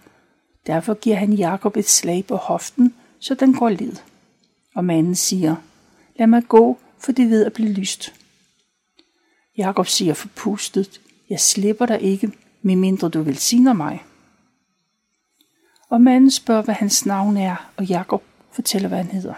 Derfor 0.68 0.94
giver 0.94 1.16
han 1.16 1.34
Jakob 1.34 1.78
et 1.78 1.90
slag 1.90 2.26
på 2.26 2.36
hoften, 2.36 2.94
så 3.20 3.36
den 3.36 3.54
går 3.54 3.70
led. 3.70 3.96
Og 4.76 4.86
manden 4.86 5.16
siger, 5.16 5.56
lad 6.16 6.28
mig 6.28 6.44
gå, 6.48 6.80
for 7.00 7.12
det 7.12 7.30
ved 7.30 7.46
at 7.46 7.54
blive 7.54 7.74
lyst. 7.74 8.14
Jakob 9.58 9.88
siger 9.88 10.14
forpustet, 10.14 11.02
jeg 11.30 11.40
slipper 11.40 11.86
dig 11.86 12.02
ikke, 12.02 12.32
medmindre 12.62 13.10
du 13.10 13.22
velsigner 13.22 13.74
mig. 13.74 14.04
Og 15.90 16.02
manden 16.02 16.32
spørger, 16.32 16.62
hvad 16.62 16.76
hans 16.76 17.06
navn 17.06 17.38
er, 17.38 17.72
og 17.78 17.86
Jakob 17.86 18.24
fortæller, 18.52 18.88
hvad 18.88 18.98
han 18.98 19.12
hedder. 19.12 19.34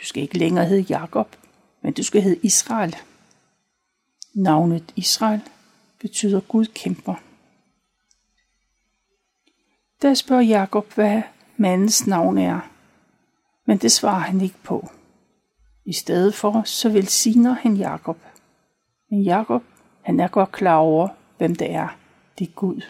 Du 0.00 0.04
skal 0.04 0.22
ikke 0.22 0.38
længere 0.38 0.64
hedde 0.64 0.86
Jakob, 0.88 1.36
men 1.82 1.92
du 1.92 2.02
skal 2.02 2.22
hedde 2.22 2.40
Israel. 2.42 2.96
Navnet 4.34 4.92
Israel 4.96 5.40
betyder 6.00 6.40
Gud 6.40 6.66
kæmper. 6.66 7.14
Der 10.02 10.14
spørger 10.14 10.42
Jakob, 10.42 10.94
hvad 10.94 11.22
mandens 11.56 12.06
navn 12.06 12.38
er, 12.38 12.60
men 13.66 13.78
det 13.78 13.92
svarer 13.92 14.18
han 14.18 14.40
ikke 14.40 14.62
på. 14.62 14.88
I 15.84 15.92
stedet 15.92 16.34
for, 16.34 16.62
så 16.64 16.88
velsigner 16.88 17.52
han 17.52 17.76
Jakob. 17.76 18.18
Men 19.10 19.22
Jakob, 19.22 19.62
han 20.02 20.20
er 20.20 20.28
godt 20.28 20.52
klar 20.52 20.76
over, 20.76 21.08
hvem 21.38 21.54
det 21.54 21.70
er. 21.70 21.98
Det 22.38 22.48
er 22.48 22.52
Gud. 22.52 22.80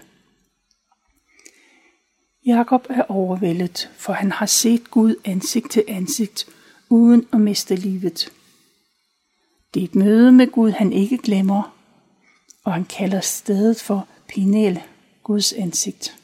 Jakob 2.47 2.87
er 2.91 3.03
overvældet, 3.03 3.91
for 3.97 4.13
han 4.13 4.33
har 4.33 4.47
set 4.47 4.91
Gud 4.91 5.15
ansigt 5.25 5.71
til 5.71 5.85
ansigt, 5.89 6.49
uden 6.89 7.29
at 7.33 7.41
miste 7.41 7.77
livet. 7.77 8.33
Det 9.75 9.81
er 9.81 9.85
et 9.85 9.95
møde 9.95 10.33
med 10.33 10.47
Gud, 10.47 10.71
han 10.71 10.93
ikke 10.93 11.19
glemmer, 11.19 11.77
og 12.65 12.73
han 12.73 12.85
kalder 12.85 13.21
stedet 13.21 13.81
for 13.81 14.09
Pinel, 14.29 14.83
Guds 15.23 15.53
ansigt. 15.53 16.17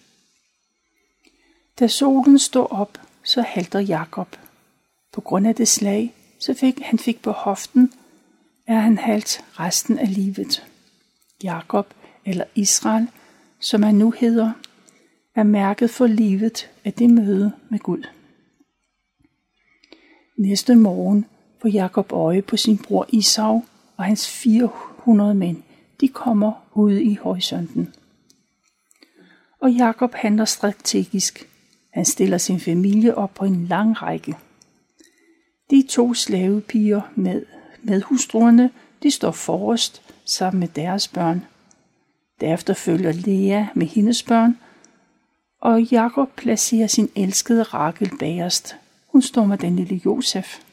Da 1.80 1.86
solen 1.86 2.38
står 2.38 2.66
op, 2.66 2.98
så 3.22 3.42
halter 3.42 3.80
Jakob. 3.80 4.36
På 5.12 5.20
grund 5.20 5.46
af 5.46 5.54
det 5.54 5.68
slag, 5.68 6.14
så 6.38 6.54
fik 6.54 6.80
han 6.80 6.98
fik 6.98 7.22
på 7.22 7.30
hoften, 7.30 7.92
er 8.66 8.78
han 8.78 8.98
halt 8.98 9.44
resten 9.60 9.98
af 9.98 10.14
livet. 10.14 10.66
Jakob 11.42 11.94
eller 12.24 12.44
Israel, 12.54 13.08
som 13.60 13.82
han 13.82 13.94
nu 13.94 14.10
hedder, 14.10 14.52
er 15.34 15.42
mærket 15.42 15.90
for 15.90 16.06
livet 16.06 16.70
af 16.84 16.92
det 16.92 17.10
møde 17.10 17.52
med 17.70 17.78
Gud. 17.78 18.02
Næste 20.38 20.76
morgen 20.76 21.26
på 21.64 21.68
Jakob 21.68 22.12
øje 22.12 22.42
på 22.42 22.56
sin 22.56 22.78
bror 22.78 23.06
Isau 23.08 23.64
og 23.96 24.04
hans 24.04 24.28
400 24.28 25.34
mænd. 25.34 25.62
De 26.00 26.08
kommer 26.08 26.52
ude 26.74 27.02
i 27.02 27.14
horisonten. 27.14 27.94
Og 29.60 29.72
Jakob 29.72 30.14
handler 30.14 30.44
strategisk. 30.44 31.48
Han 31.90 32.04
stiller 32.04 32.38
sin 32.38 32.60
familie 32.60 33.14
op 33.14 33.34
på 33.34 33.44
en 33.44 33.66
lang 33.66 34.02
række. 34.02 34.36
De 35.70 35.86
to 35.88 36.14
slavepiger 36.14 37.00
med, 37.14 37.42
med 37.82 38.02
hustruerne, 38.02 38.70
de 39.02 39.10
står 39.10 39.30
forrest 39.30 40.02
sammen 40.24 40.60
med 40.60 40.68
deres 40.68 41.08
børn. 41.08 41.44
Derefter 42.40 42.74
følger 42.74 43.12
Lea 43.12 43.66
med 43.74 43.86
hendes 43.86 44.22
børn, 44.22 44.58
og 45.60 45.82
Jakob 45.82 46.28
placerer 46.36 46.86
sin 46.86 47.10
elskede 47.16 47.62
Rakel 47.62 48.10
bagerst. 48.18 48.76
Hun 49.06 49.22
står 49.22 49.44
med 49.44 49.58
den 49.58 49.76
lille 49.76 50.00
Josef. 50.04 50.63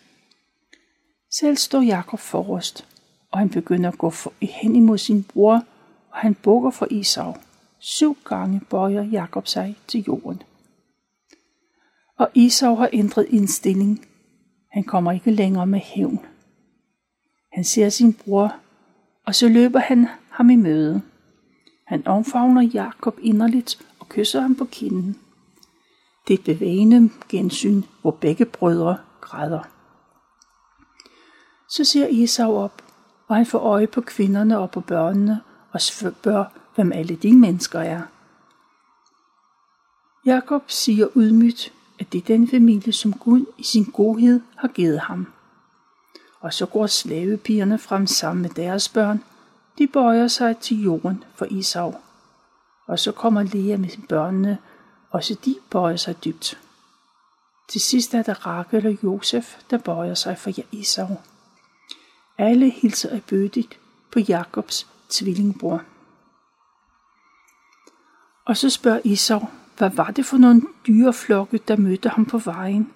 Selv 1.34 1.58
står 1.58 1.82
Jakob 1.82 2.20
forrest, 2.20 2.88
og 3.32 3.40
han 3.40 3.50
begynder 3.50 3.92
at 3.92 3.98
gå 3.98 4.10
for, 4.10 4.34
hen 4.42 4.76
imod 4.76 4.98
sin 4.98 5.24
bror, 5.24 5.66
og 6.12 6.18
han 6.18 6.36
bukker 6.36 6.70
for 6.70 6.88
Isau. 6.92 7.36
Syv 7.80 8.18
gange 8.26 8.62
bøjer 8.70 9.04
Jakob 9.04 9.48
sig 9.48 9.78
til 9.88 10.04
jorden. 10.04 10.42
Og 12.18 12.30
Isau 12.34 12.76
har 12.76 12.90
ændret 12.94 13.26
indstilling. 13.30 14.06
Han 14.72 14.84
kommer 14.84 15.12
ikke 15.12 15.32
længere 15.32 15.68
med 15.68 15.80
hævn. 15.80 16.20
Han 17.54 17.64
ser 17.64 17.90
sin 17.90 18.14
bror, 18.14 18.56
og 19.26 19.36
så 19.36 19.50
løber 19.50 19.80
han 19.80 20.08
ham 20.30 20.50
i 20.50 20.56
møde. 20.56 21.02
Han 21.88 22.08
omfavner 22.08 22.62
Jakob 22.62 23.18
inderligt 23.22 23.86
og 24.00 24.10
kysser 24.10 24.42
ham 24.42 24.56
på 24.56 24.66
kinden. 24.66 25.18
Det 26.28 26.34
er 26.34 26.38
et 26.38 26.46
bevægende 26.46 27.10
gensyn, 27.30 27.82
hvor 28.02 28.12
begge 28.12 28.46
brødre 28.46 28.98
græder. 29.22 29.81
Så 31.76 31.84
ser 31.84 32.08
Esau 32.24 32.58
op, 32.58 32.82
og 33.28 33.36
han 33.36 33.46
får 33.46 33.60
øje 33.60 33.88
på 33.88 34.02
kvinderne 34.02 34.60
og 34.60 34.72
på 34.72 34.82
børnene 34.82 35.42
og 35.72 35.82
spørger, 35.82 36.46
hvem 36.76 36.92
alle 36.92 37.16
de 37.16 37.34
mennesker 37.34 37.80
er. 37.80 38.02
Jakob 40.26 40.64
siger 40.68 41.08
ydmygt, 41.16 41.74
at 42.00 42.14
det 42.14 42.18
er 42.18 42.26
den 42.26 42.48
familie, 42.48 42.94
som 42.94 43.14
Gud 43.14 43.46
i 43.58 43.64
sin 43.64 43.84
godhed 43.84 44.42
har 44.56 44.68
givet 44.68 45.00
ham. 45.00 45.28
Og 46.40 46.54
så 46.54 46.66
går 46.66 46.88
slavepigerne 46.88 47.80
frem 47.80 48.08
sammen 48.08 48.42
med 48.42 48.50
deres 48.50 48.90
børn. 48.90 49.24
De 49.78 49.88
bøjer 49.88 50.28
sig 50.28 50.58
til 50.58 50.84
jorden 50.84 51.24
for 51.36 51.48
Esau. 51.52 51.96
Og 52.88 53.00
så 53.00 53.12
kommer 53.12 53.44
Lea 53.44 53.78
med 53.78 54.08
børnene, 54.10 54.58
og 55.12 55.24
så 55.24 55.36
de 55.46 55.56
bøjer 55.70 55.96
sig 55.96 56.24
dybt. 56.24 56.60
Til 57.70 57.82
sidst 57.82 58.14
er 58.14 58.24
der 58.24 58.48
Rakel 58.48 58.88
og 58.88 59.04
Josef, 59.04 59.56
der 59.70 59.78
bøjer 59.78 60.14
sig 60.14 60.38
for 60.38 60.52
Esau. 60.74 61.08
Alle 62.38 62.70
hilser 62.70 63.10
erbødigt 63.10 63.80
på 64.12 64.20
Jakobs 64.20 64.88
tvillingbror. 65.10 65.84
Og 68.46 68.58
så 68.58 68.70
spørger 68.70 69.00
Isau, 69.04 69.40
hvad 69.78 69.90
var 69.90 70.12
det 70.12 70.26
for 70.26 70.38
nogle 70.38 70.62
dyreflokke, 70.88 71.60
der 71.68 71.78
mødte 71.78 72.10
ham 72.10 72.26
på 72.26 72.38
vejen? 72.38 72.92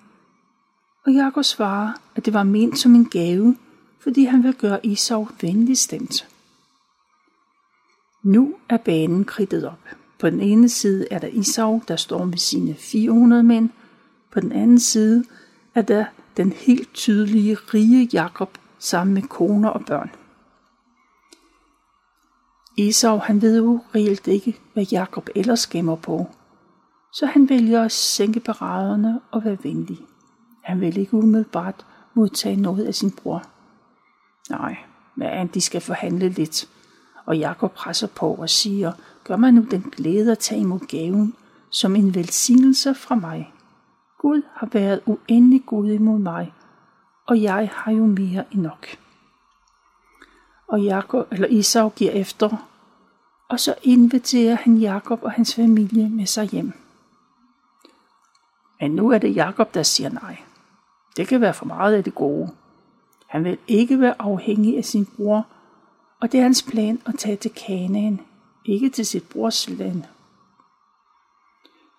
Og 1.06 1.14
Jakob 1.14 1.44
svarer, 1.44 1.94
at 2.16 2.26
det 2.26 2.34
var 2.34 2.44
ment 2.44 2.78
som 2.78 2.96
en 2.96 3.06
gave, 3.06 3.58
fordi 4.00 4.24
han 4.24 4.44
vil 4.44 4.54
gøre 4.54 4.86
Isau 4.86 5.28
venlig 5.42 5.78
stemt. 5.78 6.28
Nu 8.24 8.56
er 8.70 8.78
banen 8.78 9.26
kridtet 9.26 9.68
op. 9.68 9.80
På 10.20 10.30
den 10.30 10.40
ene 10.40 10.70
side 10.70 11.08
er 11.12 11.20
der 11.20 11.28
Isau, 11.28 11.82
der 11.88 11.96
står 11.96 12.26
med 12.26 12.38
sine 12.38 12.76
400 12.76 13.44
mænd. 13.44 13.70
På 14.32 14.40
den 14.40 14.52
anden 14.52 14.80
side 14.80 15.26
er 15.76 15.82
der 15.82 16.06
den 16.38 16.52
helt 16.52 16.94
tydelige 16.94 17.56
rige 17.56 18.10
Jakob 18.14 18.58
sammen 18.86 19.14
med 19.14 19.22
koner 19.22 19.70
og 19.70 19.86
børn. 19.86 20.12
Esau 22.78 23.18
han 23.18 23.42
ved 23.42 23.58
jo 23.58 23.80
reelt 23.96 24.28
ikke, 24.28 24.60
hvad 24.74 24.84
Jakob 24.84 25.30
ellers 25.36 25.68
gemmer 25.68 25.96
på, 25.96 26.28
så 27.14 27.26
han 27.26 27.50
vælger 27.50 27.84
at 27.84 27.92
sænke 27.92 28.40
paraderne 28.40 29.20
og 29.32 29.46
være 29.46 29.58
venlig. 29.64 29.98
Han 30.64 30.82
vil 30.82 30.98
ikke 30.98 31.14
umiddelbart 31.14 31.86
modtage 32.14 32.56
noget 32.56 32.86
af 32.86 32.96
sin 32.96 33.12
bror. 33.12 33.44
Nej, 34.50 34.78
men 35.16 35.48
de 35.48 35.62
skal 35.62 35.82
forhandle 35.82 36.30
lidt, 36.30 36.70
og 37.26 37.38
Jakob 37.38 37.74
presser 37.74 38.08
på 38.08 38.34
og 38.34 38.50
siger, 38.50 38.92
gør 39.24 39.36
mig 39.36 39.52
nu 39.52 39.66
den 39.72 39.82
glæde 39.82 40.32
at 40.32 40.40
tage 40.40 40.62
imod 40.62 40.80
gaven 40.80 41.36
som 41.70 41.96
en 41.96 42.16
velsignelse 42.16 42.94
fra 42.94 43.16
mig. 43.16 43.54
Gud 44.20 44.42
har 44.54 44.70
været 44.72 45.02
uendelig 45.06 45.66
god 45.66 45.86
imod 45.86 46.20
mig, 46.20 46.54
og 47.28 47.42
jeg 47.42 47.70
har 47.74 47.92
jo 47.92 48.06
mere 48.06 48.44
end 48.52 48.62
nok. 48.62 48.88
Og 50.68 50.82
Jakob, 50.82 51.28
eller 51.32 51.48
Isau 51.48 51.90
giver 51.90 52.12
efter, 52.12 52.70
og 53.50 53.60
så 53.60 53.76
inviterer 53.84 54.56
han 54.56 54.78
Jakob 54.78 55.24
og 55.24 55.32
hans 55.32 55.56
familie 55.56 56.10
med 56.10 56.26
sig 56.26 56.46
hjem. 56.46 56.74
Men 58.82 58.92
nu 58.92 59.12
er 59.12 59.18
det 59.18 59.36
Jakob, 59.36 59.74
der 59.74 59.84
siger 59.84 60.10
nej. 60.10 60.38
Det 61.18 61.28
kan 61.28 61.42
være 61.42 61.54
for 61.54 61.66
meget 61.66 61.94
af 61.94 62.04
det 62.04 62.16
gode. 62.16 62.50
Han 63.28 63.44
vil 63.44 63.58
ikke 63.68 64.00
være 64.02 64.16
afhængig 64.20 64.78
af 64.78 64.86
sin 64.86 65.06
bror, 65.06 65.48
og 66.22 66.32
det 66.32 66.38
er 66.38 66.44
hans 66.44 66.64
plan 66.64 67.02
at 67.06 67.16
tage 67.18 67.36
til 67.36 67.52
Kanaan, 67.52 68.22
ikke 68.66 68.90
til 68.90 69.06
sit 69.06 69.30
brors 69.30 69.70
land. 69.70 70.04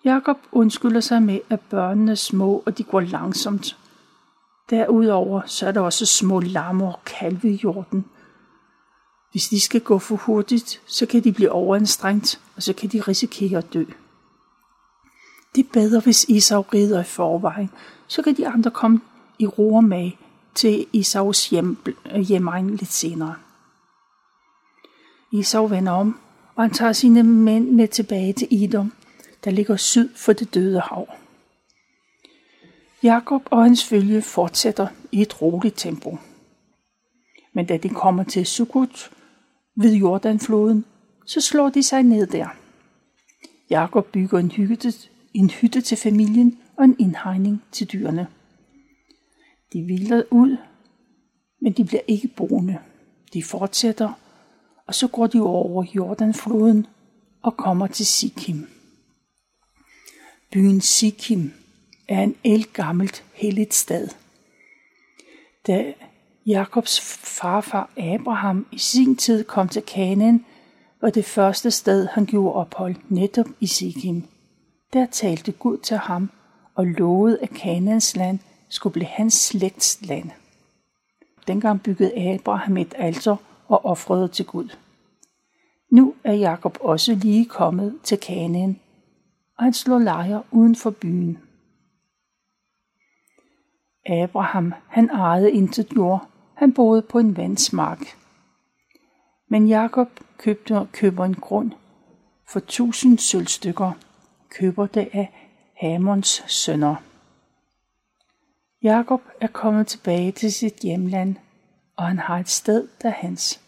Jakob 0.05 0.37
undskylder 0.51 0.99
sig 0.99 1.23
med, 1.23 1.39
at 1.49 1.61
børnene 1.61 2.11
er 2.11 2.15
små, 2.15 2.63
og 2.65 2.77
de 2.77 2.83
går 2.83 2.99
langsomt. 2.99 3.77
Derudover 4.69 5.41
så 5.45 5.67
er 5.67 5.71
der 5.71 5.81
også 5.81 6.05
små 6.05 6.39
lammer 6.39 6.93
og 6.93 7.05
kalve 7.05 7.49
i 7.49 7.59
jorden. 7.63 8.05
Hvis 9.31 9.47
de 9.47 9.61
skal 9.61 9.81
gå 9.81 9.99
for 9.99 10.15
hurtigt, 10.15 10.81
så 10.85 11.05
kan 11.05 11.23
de 11.23 11.31
blive 11.31 11.51
overanstrengt, 11.51 12.41
og 12.55 12.63
så 12.63 12.73
kan 12.73 12.89
de 12.89 13.01
risikere 13.01 13.57
at 13.57 13.73
dø. 13.73 13.83
Det 15.55 15.65
er 15.65 15.69
bedre, 15.73 15.99
hvis 15.99 16.23
Isau 16.23 16.61
rider 16.61 17.01
i 17.01 17.03
forvejen, 17.03 17.69
så 18.07 18.21
kan 18.21 18.37
de 18.37 18.47
andre 18.47 18.71
komme 18.71 19.01
i 19.39 19.47
ro 19.47 19.75
og 19.75 19.83
mag 19.83 20.19
til 20.55 20.87
Isaus 20.93 21.49
hjem, 21.49 21.77
øh, 22.05 22.19
hjemmeegn 22.19 22.69
lidt 22.69 22.91
senere. 22.91 23.35
Isau 25.31 25.67
vender 25.67 25.91
om, 25.91 26.19
og 26.55 26.63
han 26.63 26.71
tager 26.71 26.93
sine 26.93 27.23
mænd 27.23 27.69
med 27.71 27.87
tilbage 27.87 28.33
til 28.33 28.47
Idom, 28.51 28.93
der 29.43 29.51
ligger 29.51 29.75
syd 29.75 30.09
for 30.15 30.33
det 30.33 30.53
døde 30.53 30.79
hav. 30.79 31.07
Jakob 33.03 33.41
og 33.51 33.63
hans 33.63 33.85
følge 33.85 34.21
fortsætter 34.21 34.87
i 35.11 35.21
et 35.21 35.41
roligt 35.41 35.77
tempo. 35.77 36.17
Men 37.53 37.65
da 37.65 37.77
de 37.77 37.89
kommer 37.89 38.23
til 38.23 38.45
Sukkot 38.45 39.11
ved 39.75 39.93
Jordanfloden, 39.95 40.85
så 41.25 41.41
slår 41.41 41.69
de 41.69 41.83
sig 41.83 42.03
ned 42.03 42.27
der. 42.27 42.47
Jakob 43.69 44.05
bygger 44.11 44.39
en 44.39 44.51
hytte, 44.51 44.93
en 45.33 45.49
hytte 45.49 45.81
til 45.81 45.97
familien 45.97 46.59
og 46.77 46.85
en 46.85 46.95
indhegning 46.99 47.63
til 47.71 47.87
dyrene. 47.87 48.27
De 49.73 49.81
vildrer 49.81 50.23
ud, 50.31 50.57
men 51.61 51.73
de 51.73 51.85
bliver 51.85 52.01
ikke 52.07 52.27
boende. 52.27 52.77
De 53.33 53.43
fortsætter, 53.43 54.13
og 54.87 54.95
så 54.95 55.07
går 55.07 55.27
de 55.27 55.41
over 55.41 55.85
Jordanfloden 55.95 56.87
og 57.41 57.57
kommer 57.57 57.87
til 57.87 58.05
Sikkim. 58.05 58.67
Byen 60.51 60.81
Sikkim 60.81 61.51
er 62.07 62.21
en 62.21 62.35
elgammelt 62.43 63.23
helligt 63.33 63.73
sted. 63.73 64.07
Da 65.67 65.93
Jakobs 66.45 67.01
farfar 67.01 67.89
Abraham 67.97 68.67
i 68.71 68.77
sin 68.77 69.15
tid 69.15 69.43
kom 69.43 69.69
til 69.69 69.81
Kanaan, 69.81 70.45
var 71.01 71.09
det 71.09 71.25
første 71.25 71.71
sted, 71.71 72.07
han 72.07 72.25
gjorde 72.25 72.55
ophold 72.55 72.95
netop 73.09 73.47
i 73.59 73.67
Sikkim. 73.67 74.23
Der 74.93 75.05
talte 75.05 75.51
Gud 75.51 75.77
til 75.77 75.97
ham 75.97 76.31
og 76.75 76.85
lovede, 76.85 77.39
at 77.41 77.49
Kanaans 77.49 78.15
land 78.15 78.39
skulle 78.69 78.93
blive 78.93 79.05
hans 79.05 79.33
slægts 79.33 79.99
land. 80.01 80.29
Dengang 81.47 81.83
byggede 81.83 82.33
Abraham 82.33 82.77
et 82.77 82.93
alter 82.97 83.35
og 83.67 83.85
offrede 83.85 84.27
til 84.27 84.45
Gud. 84.45 84.69
Nu 85.91 86.13
er 86.23 86.33
Jakob 86.33 86.77
også 86.81 87.15
lige 87.15 87.45
kommet 87.45 87.99
til 88.03 88.17
Kanaan, 88.17 88.79
og 89.57 89.63
han 89.63 89.73
slår 89.73 89.99
lejr 89.99 90.41
uden 90.51 90.75
for 90.75 90.89
byen. 90.89 91.37
Abraham, 94.09 94.73
han 94.87 95.09
ejede 95.09 95.51
intet 95.51 95.87
jord, 95.95 96.27
han 96.55 96.73
boede 96.73 97.01
på 97.01 97.19
en 97.19 97.37
vandsmark. 97.37 97.99
Men 99.49 99.67
Jakob 99.67 100.07
købte, 100.37 100.87
køber 100.91 101.25
en 101.25 101.35
grund 101.35 101.71
for 102.49 102.59
tusind 102.59 103.19
sølvstykker, 103.19 103.91
køber 104.49 104.85
det 104.85 105.09
af 105.13 105.33
Hamons 105.77 106.43
sønner. 106.47 106.95
Jakob 108.83 109.21
er 109.41 109.47
kommet 109.47 109.87
tilbage 109.87 110.31
til 110.31 110.53
sit 110.53 110.75
hjemland, 110.75 111.35
og 111.97 112.07
han 112.07 112.19
har 112.19 112.39
et 112.39 112.49
sted, 112.49 112.87
der 113.01 113.09
er 113.09 113.13
hans. 113.13 113.61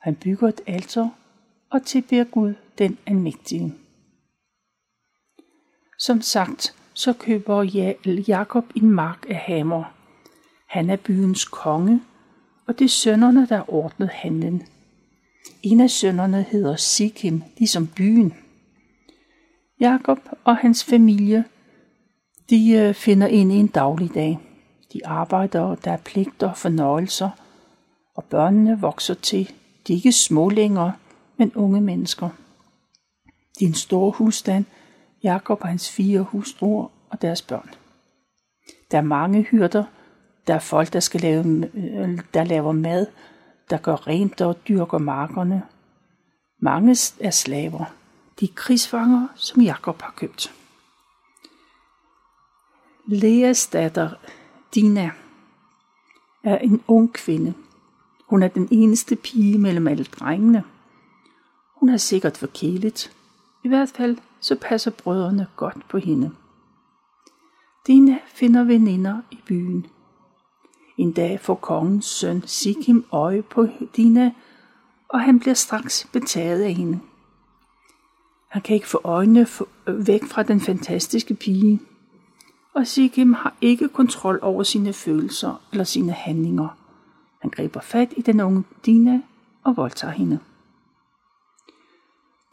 Han 0.00 0.14
bygger 0.14 0.48
et 0.48 0.60
alter 0.66 1.08
og 1.70 1.82
tilbeder 1.82 2.24
Gud 2.24 2.54
den 2.78 2.98
almægtige. 3.06 3.74
Som 5.98 6.20
sagt, 6.20 6.81
så 6.94 7.12
køber 7.12 7.62
Jakob 8.28 8.64
en 8.74 8.90
mark 8.90 9.26
af 9.28 9.36
Hamor. 9.36 9.92
Han 10.68 10.90
er 10.90 10.96
byens 10.96 11.44
konge, 11.44 12.00
og 12.66 12.78
det 12.78 12.84
er 12.84 12.88
sønnerne, 12.88 13.46
der 13.46 13.74
ordnede 13.74 14.10
handlen. 14.12 14.62
En 15.62 15.80
af 15.80 15.90
sønnerne 15.90 16.42
hedder 16.42 16.76
Sikkim, 16.76 17.42
ligesom 17.58 17.86
byen. 17.86 18.34
Jakob 19.80 20.18
og 20.44 20.56
hans 20.56 20.84
familie, 20.84 21.44
de 22.50 22.70
øh, 22.70 22.94
finder 22.94 23.26
ind 23.26 23.52
i 23.52 23.56
en 23.56 23.66
dagligdag. 23.66 24.38
De 24.92 25.06
arbejder, 25.06 25.60
og 25.60 25.84
der 25.84 25.90
er 25.90 25.96
pligter 25.96 26.48
og 26.48 26.56
fornøjelser, 26.56 27.30
og 28.14 28.24
børnene 28.24 28.80
vokser 28.80 29.14
til. 29.14 29.52
De 29.86 29.92
er 29.92 29.96
ikke 29.96 30.12
små 30.12 30.48
længere, 30.48 30.92
men 31.36 31.52
unge 31.54 31.80
mennesker. 31.80 32.28
De 33.58 33.64
er 33.64 33.68
en 33.68 33.74
stor 33.74 34.10
husstand, 34.10 34.64
Jakob 35.22 35.60
og 35.62 35.68
hans 35.68 35.90
fire 35.90 36.20
hustruer 36.20 36.88
og 37.10 37.22
deres 37.22 37.42
børn. 37.42 37.70
Der 38.90 38.98
er 38.98 39.02
mange 39.02 39.42
hyrder, 39.42 39.84
der 40.46 40.54
er 40.54 40.58
folk, 40.58 40.92
der, 40.92 41.00
skal 41.00 41.20
lave, 41.20 41.70
øh, 41.74 42.18
der 42.34 42.44
laver 42.44 42.72
mad, 42.72 43.06
der 43.70 43.78
gør 43.78 44.06
rent 44.06 44.40
og 44.40 44.68
dyrker 44.68 44.98
markerne. 44.98 45.62
Mange 46.60 46.90
er 47.20 47.30
slaver. 47.30 47.84
De 48.40 48.44
er 48.44 48.54
krigsfanger, 48.54 49.28
som 49.34 49.62
Jakob 49.62 50.02
har 50.02 50.14
købt. 50.16 50.54
Leas 53.06 53.66
datter, 53.66 54.10
Dina, 54.74 55.10
er 56.44 56.58
en 56.58 56.82
ung 56.88 57.12
kvinde. 57.12 57.54
Hun 58.28 58.42
er 58.42 58.48
den 58.48 58.68
eneste 58.70 59.16
pige 59.16 59.58
mellem 59.58 59.88
alle 59.88 60.04
drengene. 60.04 60.64
Hun 61.80 61.88
er 61.88 61.96
sikkert 61.96 62.36
forkælet. 62.36 63.12
I 63.64 63.68
hvert 63.68 63.88
fald 63.88 64.16
så 64.42 64.56
passer 64.60 64.90
brødrene 64.90 65.46
godt 65.56 65.88
på 65.88 65.98
hende. 65.98 66.30
Dina 67.86 68.18
finder 68.26 68.64
veninder 68.64 69.20
i 69.30 69.38
byen. 69.46 69.86
En 70.96 71.12
dag 71.12 71.40
får 71.40 71.54
kongens 71.54 72.04
søn 72.04 72.42
Sikim 72.46 73.04
øje 73.12 73.42
på 73.42 73.68
Dina, 73.96 74.32
og 75.08 75.20
han 75.20 75.40
bliver 75.40 75.54
straks 75.54 76.08
betaget 76.12 76.62
af 76.62 76.74
hende. 76.74 77.00
Han 78.48 78.62
kan 78.62 78.74
ikke 78.74 78.88
få 78.88 79.00
øjnene 79.04 79.46
væk 79.86 80.24
fra 80.24 80.42
den 80.42 80.60
fantastiske 80.60 81.34
pige, 81.34 81.80
og 82.74 82.86
Sikim 82.86 83.32
har 83.32 83.54
ikke 83.60 83.88
kontrol 83.88 84.38
over 84.42 84.62
sine 84.62 84.92
følelser 84.92 85.62
eller 85.72 85.84
sine 85.84 86.12
handlinger. 86.12 86.68
Han 87.40 87.50
griber 87.50 87.80
fat 87.80 88.14
i 88.16 88.22
den 88.22 88.40
unge 88.40 88.64
Dina 88.86 89.20
og 89.64 89.76
voldtager 89.76 90.12
hende. 90.12 90.38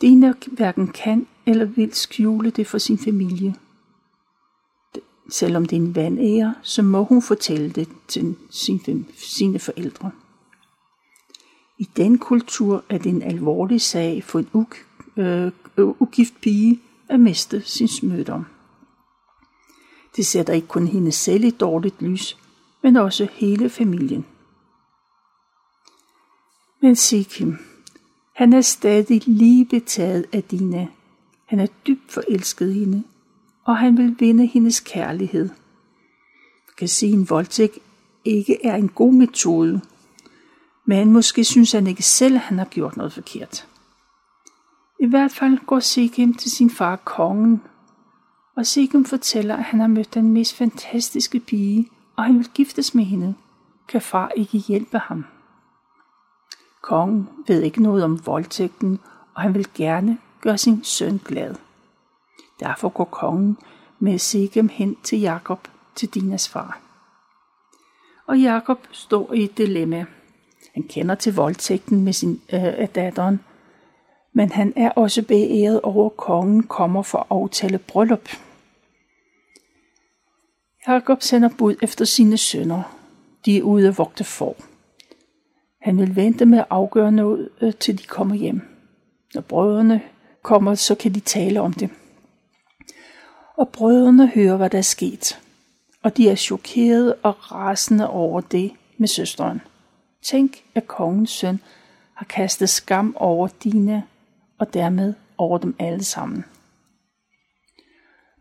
Dina 0.02 0.34
hverken 0.48 0.88
kan 0.88 1.28
eller 1.50 1.66
vil 1.66 1.94
skjule 1.94 2.50
det 2.50 2.68
for 2.68 2.78
sin 2.78 2.98
familie. 2.98 3.56
Selvom 5.30 5.66
det 5.66 5.76
er 5.76 5.82
en 5.82 5.96
vandære, 5.96 6.56
så 6.62 6.82
må 6.82 7.04
hun 7.04 7.22
fortælle 7.22 7.70
det 7.70 7.90
til 8.08 8.36
sine 9.18 9.60
forældre. 9.60 10.12
I 11.80 11.90
den 11.98 12.18
kultur 12.18 12.84
er 12.90 12.98
det 12.98 13.10
en 13.10 13.22
alvorlig 13.22 13.82
sag 13.82 14.24
for 14.24 14.40
en 14.40 14.68
øh, 15.18 15.52
øh, 15.78 15.88
ugift 16.00 16.42
pige 16.42 16.82
at 17.10 17.20
miste 17.20 17.62
sin 17.62 17.88
smødom. 17.88 18.46
Det 20.16 20.26
sætter 20.26 20.54
ikke 20.54 20.68
kun 20.68 20.88
hende 20.88 21.12
selv 21.12 21.44
i 21.44 21.50
dårligt 21.50 22.02
lys, 22.02 22.38
men 22.84 22.96
også 22.96 23.28
hele 23.32 23.70
familien. 23.70 24.26
Men 26.82 26.96
Sikkim, 26.96 27.58
han 28.36 28.54
er 28.54 28.62
stadig 28.62 29.28
lige 29.28 29.66
betaget 29.66 30.26
af 30.34 30.44
Dina. 30.44 30.88
Han 31.50 31.60
er 31.60 31.68
dybt 31.88 32.12
forelsket 32.12 32.70
i 32.76 32.80
hende, 32.80 33.04
og 33.66 33.78
han 33.78 33.98
vil 33.98 34.16
vinde 34.20 34.46
hendes 34.46 34.80
kærlighed. 34.80 35.50
Man 36.68 36.76
kan 36.78 36.88
sige, 36.88 37.14
at 37.14 37.20
en 37.20 37.30
voldtægt 37.30 37.80
ikke 38.26 38.66
er 38.66 38.76
en 38.76 38.90
god 38.90 39.14
metode, 39.14 39.82
men 40.86 41.12
måske 41.12 41.44
synes 41.44 41.72
han 41.72 41.88
ikke 41.88 42.04
selv, 42.04 42.36
at 42.36 42.42
han 42.42 42.58
har 42.58 42.66
gjort 42.66 42.98
noget 42.98 43.14
forkert. 43.14 43.68
I 45.00 45.06
hvert 45.06 45.32
fald 45.32 45.66
går 45.66 45.80
Sigim 45.80 46.34
til 46.34 46.52
sin 46.52 46.70
far 46.70 46.96
kongen, 46.96 47.62
og 48.56 48.66
Sigim 48.66 49.06
fortæller, 49.06 49.56
at 49.56 49.64
han 49.64 49.80
har 49.80 49.88
mødt 49.88 50.14
den 50.14 50.34
mest 50.34 50.56
fantastiske 50.56 51.40
pige, 51.40 51.90
og 52.16 52.24
han 52.24 52.38
vil 52.38 52.50
giftes 52.54 52.96
med 52.96 53.04
hende. 53.04 53.36
Kan 53.88 54.02
far 54.02 54.30
ikke 54.30 54.58
hjælpe 54.58 54.98
ham? 54.98 55.26
Kongen 56.82 57.30
ved 57.48 57.62
ikke 57.62 57.84
noget 57.84 58.04
om 58.04 58.26
voldtægten, 58.26 59.00
og 59.36 59.42
han 59.42 59.54
vil 59.54 59.68
gerne 59.74 60.18
gør 60.42 60.56
sin 60.56 60.84
søn 60.84 61.22
glad. 61.26 61.56
Derfor 62.60 62.90
går 62.90 63.06
kongen 63.06 63.58
med 64.00 64.18
Segem 64.18 64.70
hen 64.70 64.96
til 65.04 65.20
Jakob, 65.20 65.68
til 65.96 66.10
Dinas 66.10 66.50
far. 66.50 66.82
Og 68.28 68.40
Jakob 68.40 68.80
står 68.92 69.34
i 69.34 69.44
et 69.44 69.58
dilemma. 69.58 70.06
Han 70.74 70.84
kender 70.84 71.16
til 71.16 71.36
voldtægten 71.36 72.04
med 72.04 72.14
sin 72.14 72.42
øh, 72.54 72.64
af 72.64 72.90
datteren, 72.90 73.40
men 74.34 74.52
han 74.52 74.74
er 74.76 74.90
også 74.90 75.24
beæret 75.24 75.82
over, 75.82 76.06
at 76.06 76.18
kongen 76.18 76.64
kommer 76.64 77.02
for 77.02 77.18
at 77.18 77.26
aftale 77.30 77.78
bryllup. 77.78 78.30
Jakob 80.88 81.22
sender 81.22 81.50
bud 81.58 81.76
efter 81.82 82.06
sine 82.06 82.38
sønner. 82.38 82.98
De 83.46 83.58
er 83.58 83.62
ude 83.62 83.88
at 83.88 83.98
vogte 83.98 84.24
for. 84.24 84.56
Han 85.82 85.98
vil 85.98 86.16
vente 86.16 86.46
med 86.46 86.60
at 86.60 86.66
afgøre 86.70 87.12
noget, 87.12 87.50
øh, 87.62 87.74
til 87.74 88.00
de 88.00 88.04
kommer 88.04 88.36
hjem. 88.36 88.62
Når 89.34 89.42
brødrene 89.42 90.02
kommer, 90.50 90.76
så 90.76 90.96
kan 90.96 91.14
de 91.14 91.20
tale 91.20 91.62
om 91.62 91.74
det. 91.74 91.90
Og 93.58 93.70
brødrene 93.70 94.28
hører, 94.28 94.58
hvad 94.58 94.70
der 94.70 94.78
er 94.78 94.82
sket. 94.82 95.42
Og 96.04 96.18
de 96.18 96.30
er 96.30 96.36
chokerede 96.36 97.16
og 97.16 97.52
rasende 97.52 98.10
over 98.10 98.42
det 98.42 98.72
med 98.98 99.08
søsteren. 99.08 99.62
Tænk, 100.24 100.64
at 100.76 100.88
kongens 100.88 101.30
søn 101.30 101.60
har 102.14 102.26
kastet 102.26 102.70
skam 102.70 103.16
over 103.20 103.48
dine 103.64 104.04
og 104.60 104.74
dermed 104.74 105.14
over 105.38 105.58
dem 105.58 105.76
alle 105.80 106.04
sammen. 106.04 106.46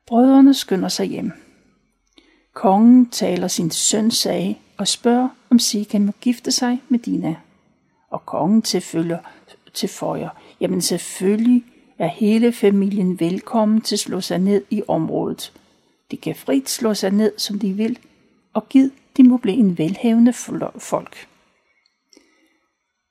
Brødrene 0.07 0.55
skynder 0.55 0.88
sig 0.88 1.07
hjem. 1.07 1.33
Kongen 2.55 3.11
taler 3.11 3.49
sin 3.49 3.71
søns 3.71 4.16
sag 4.16 4.62
og 4.77 4.88
spørger, 4.88 5.29
om 5.51 5.59
Sikan 5.59 6.05
må 6.05 6.12
gifte 6.21 6.53
sig 6.53 6.83
med 6.88 6.99
Dina. 6.99 7.37
Og 8.11 8.27
kongen 8.27 8.62
tilfølger, 8.62 9.18
tilføjer, 9.75 10.29
jamen 10.61 10.83
selvfølgelig 10.83 11.64
er 11.99 12.07
hele 12.07 12.53
familien 12.53 13.21
velkommen 13.21 13.81
til 13.81 13.95
at 13.95 14.01
slå 14.01 14.21
sig 14.21 14.39
ned 14.39 14.65
i 14.71 14.83
området. 14.89 15.53
De 16.11 16.17
kan 16.17 16.35
frit 16.35 16.69
slå 16.69 16.95
sig 16.95 17.11
ned, 17.11 17.33
som 17.39 17.59
de 17.59 17.73
vil, 17.73 17.99
og 18.53 18.69
giv, 18.69 18.91
de 19.17 19.23
må 19.23 19.37
blive 19.37 19.57
en 19.57 19.79
velhavende 19.79 20.33
folk. 20.79 21.29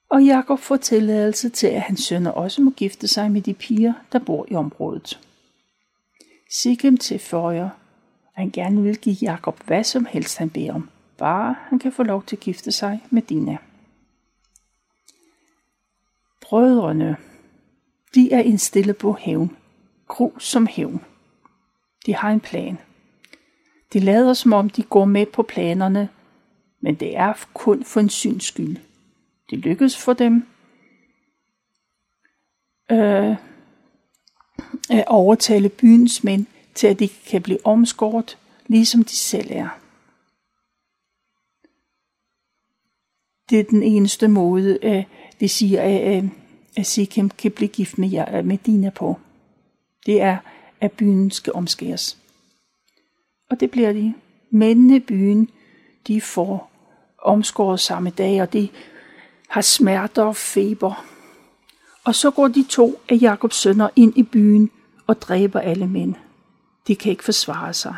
Og 0.09 0.23
Jakob 0.23 0.59
får 0.59 0.77
tilladelse 0.77 1.49
til, 1.49 1.67
at 1.67 1.81
hans 1.81 1.99
sønner 2.03 2.31
også 2.31 2.61
må 2.61 2.71
gifte 2.71 3.07
sig 3.07 3.31
med 3.31 3.41
de 3.41 3.53
piger, 3.53 3.93
der 4.11 4.19
bor 4.19 4.45
i 4.51 4.55
området. 4.55 5.19
Sikkim 6.51 6.97
tilføjer, 6.97 7.65
at 7.65 7.71
han 8.35 8.49
gerne 8.51 8.81
vil 8.83 8.97
give 8.97 9.15
Jakob 9.21 9.63
hvad 9.65 9.83
som 9.83 10.05
helst 10.05 10.37
han 10.37 10.49
beder 10.49 10.73
om, 10.73 10.89
bare 11.17 11.55
han 11.59 11.79
kan 11.79 11.91
få 11.91 12.03
lov 12.03 12.23
til 12.23 12.35
at 12.35 12.39
gifte 12.39 12.71
sig 12.71 13.03
med 13.09 13.21
Dina. 13.21 13.57
Brødrene, 16.41 17.17
de 18.17 18.31
er 18.31 18.39
indstillet 18.39 18.97
på 18.97 19.13
hævn, 19.19 19.57
Gro 20.07 20.39
som 20.39 20.67
hævn. 20.67 21.01
De 22.05 22.15
har 22.15 22.31
en 22.31 22.39
plan. 22.39 22.77
De 23.93 23.99
lader 23.99 24.33
som 24.33 24.53
om 24.53 24.69
de 24.69 24.83
går 24.83 25.05
med 25.05 25.25
på 25.25 25.43
planerne, 25.43 26.09
men 26.81 26.95
det 26.95 27.17
er 27.17 27.47
kun 27.53 27.83
for 27.83 27.99
en 27.99 28.09
syns 28.09 28.43
skyld. 28.43 28.77
Det 29.49 29.59
lykkes 29.59 29.97
for 29.97 30.13
dem 30.13 30.45
øh, 32.91 33.35
at 34.89 35.03
overtale 35.07 35.69
byens 35.69 36.23
mænd 36.23 36.45
til, 36.75 36.87
at 36.87 36.99
de 36.99 37.07
kan 37.07 37.41
blive 37.41 37.65
omskåret, 37.65 38.37
ligesom 38.67 39.03
de 39.03 39.15
selv 39.15 39.47
er. 39.51 39.79
Det 43.49 43.59
er 43.59 43.63
den 43.63 43.83
eneste 43.83 44.27
måde, 44.27 44.79
øh, 44.83 45.03
vi 45.39 45.47
siger, 45.47 46.17
øh, 46.17 46.29
at 46.77 46.85
Sikkim 46.85 47.29
kan 47.29 47.51
blive 47.51 47.67
gift 47.67 47.97
med, 47.97 48.25
øh, 48.33 48.45
med 48.45 48.57
Dina 48.57 48.89
på. 48.89 49.19
Det 50.05 50.21
er, 50.21 50.37
at 50.81 50.91
byen 50.91 51.31
skal 51.31 51.53
omskæres. 51.53 52.17
Og 53.49 53.59
det 53.59 53.71
bliver 53.71 53.93
de. 53.93 54.13
Mændene 54.49 54.95
i 54.95 54.99
byen, 54.99 55.49
de 56.07 56.21
får 56.21 56.71
omskåret 57.23 57.79
samme 57.79 58.09
dag, 58.09 58.41
og 58.41 58.53
de 58.53 58.69
har 59.49 59.61
smerter 59.61 60.23
og 60.23 60.35
feber. 60.35 61.05
Og 62.03 62.15
så 62.15 62.31
går 62.31 62.47
de 62.47 62.65
to 62.69 63.01
af 63.09 63.17
Jakobs 63.21 63.55
sønner 63.55 63.89
ind 63.95 64.17
i 64.17 64.23
byen 64.23 64.71
og 65.07 65.21
dræber 65.21 65.59
alle 65.59 65.87
mænd. 65.87 66.15
De 66.87 66.95
kan 66.95 67.11
ikke 67.11 67.23
forsvare 67.23 67.73
sig. 67.73 67.95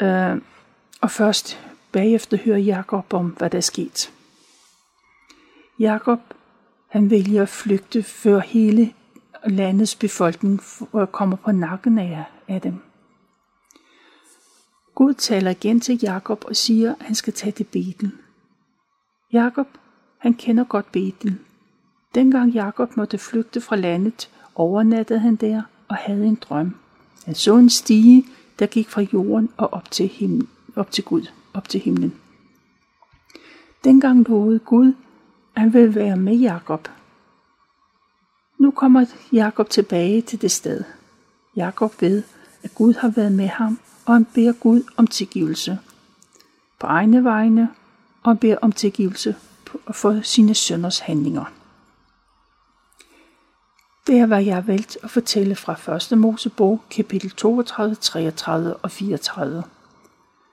Øh, 0.00 0.42
og 1.00 1.10
først 1.10 1.60
bagefter 1.92 2.36
hører 2.36 2.58
Jakob 2.58 3.14
om, 3.14 3.26
hvad 3.26 3.50
der 3.50 3.58
er 3.58 3.62
sket. 3.62 4.12
Jakob, 5.78 6.20
han 6.88 7.10
vælger 7.10 7.42
at 7.42 7.48
flygte, 7.48 8.02
før 8.02 8.38
hele 8.38 8.94
landets 9.46 9.96
befolkning 9.96 10.60
øh, 10.94 11.06
kommer 11.06 11.36
på 11.36 11.52
nakken 11.52 11.98
af, 11.98 12.60
dem. 12.62 12.74
Gud 14.94 15.14
taler 15.14 15.50
igen 15.50 15.80
til 15.80 15.98
Jakob 16.02 16.44
og 16.44 16.56
siger, 16.56 16.94
at 17.00 17.06
han 17.06 17.14
skal 17.14 17.32
tage 17.32 17.52
til 17.52 17.64
Betel. 17.64 18.12
Jakob, 19.32 19.66
han 20.18 20.34
kender 20.34 20.64
godt 20.64 20.92
Betel. 20.92 21.38
Dengang 22.14 22.52
Jakob 22.52 22.96
måtte 22.96 23.18
flygte 23.18 23.60
fra 23.60 23.76
landet, 23.76 24.30
overnattede 24.54 25.18
han 25.18 25.36
der 25.36 25.62
og 25.88 25.96
havde 25.96 26.26
en 26.26 26.38
drøm. 26.40 26.76
Han 27.24 27.34
så 27.34 27.56
en 27.56 27.70
stige, 27.70 28.26
der 28.58 28.66
gik 28.66 28.88
fra 28.88 29.02
jorden 29.12 29.48
og 29.56 29.72
op 29.72 29.90
til, 29.90 30.08
himlen, 30.08 30.48
op 30.76 30.90
til 30.90 31.04
Gud, 31.04 31.26
op 31.54 31.68
til 31.68 31.80
himlen. 31.80 32.14
Dengang 33.84 34.28
lovede 34.28 34.58
Gud, 34.58 34.92
han 35.58 35.72
vil 35.72 35.94
være 35.94 36.16
med 36.16 36.36
Jakob. 36.36 36.88
Nu 38.58 38.70
kommer 38.70 39.04
Jakob 39.32 39.70
tilbage 39.70 40.22
til 40.22 40.42
det 40.42 40.50
sted. 40.50 40.84
Jakob 41.56 42.02
ved, 42.02 42.22
at 42.62 42.74
Gud 42.74 42.94
har 42.94 43.08
været 43.08 43.32
med 43.32 43.46
ham, 43.46 43.78
og 44.06 44.14
han 44.14 44.24
beder 44.24 44.52
Gud 44.52 44.82
om 44.96 45.06
tilgivelse. 45.06 45.78
På 46.80 46.86
egne 46.86 47.24
vegne 47.24 47.68
og 48.22 48.40
beder 48.40 48.56
om 48.62 48.72
tilgivelse 48.72 49.36
for 49.92 50.20
sine 50.22 50.54
sønders 50.54 50.98
handlinger. 50.98 51.44
Det 54.06 54.18
er, 54.18 54.26
hvad 54.26 54.44
jeg 54.44 54.54
har 54.54 54.62
valgt 54.62 54.98
at 55.02 55.10
fortælle 55.10 55.54
fra 55.54 55.96
1. 56.12 56.18
Mosebog, 56.18 56.80
kapitel 56.90 57.30
32, 57.30 57.94
33 57.94 58.76
og 58.76 58.90
34. 58.90 59.62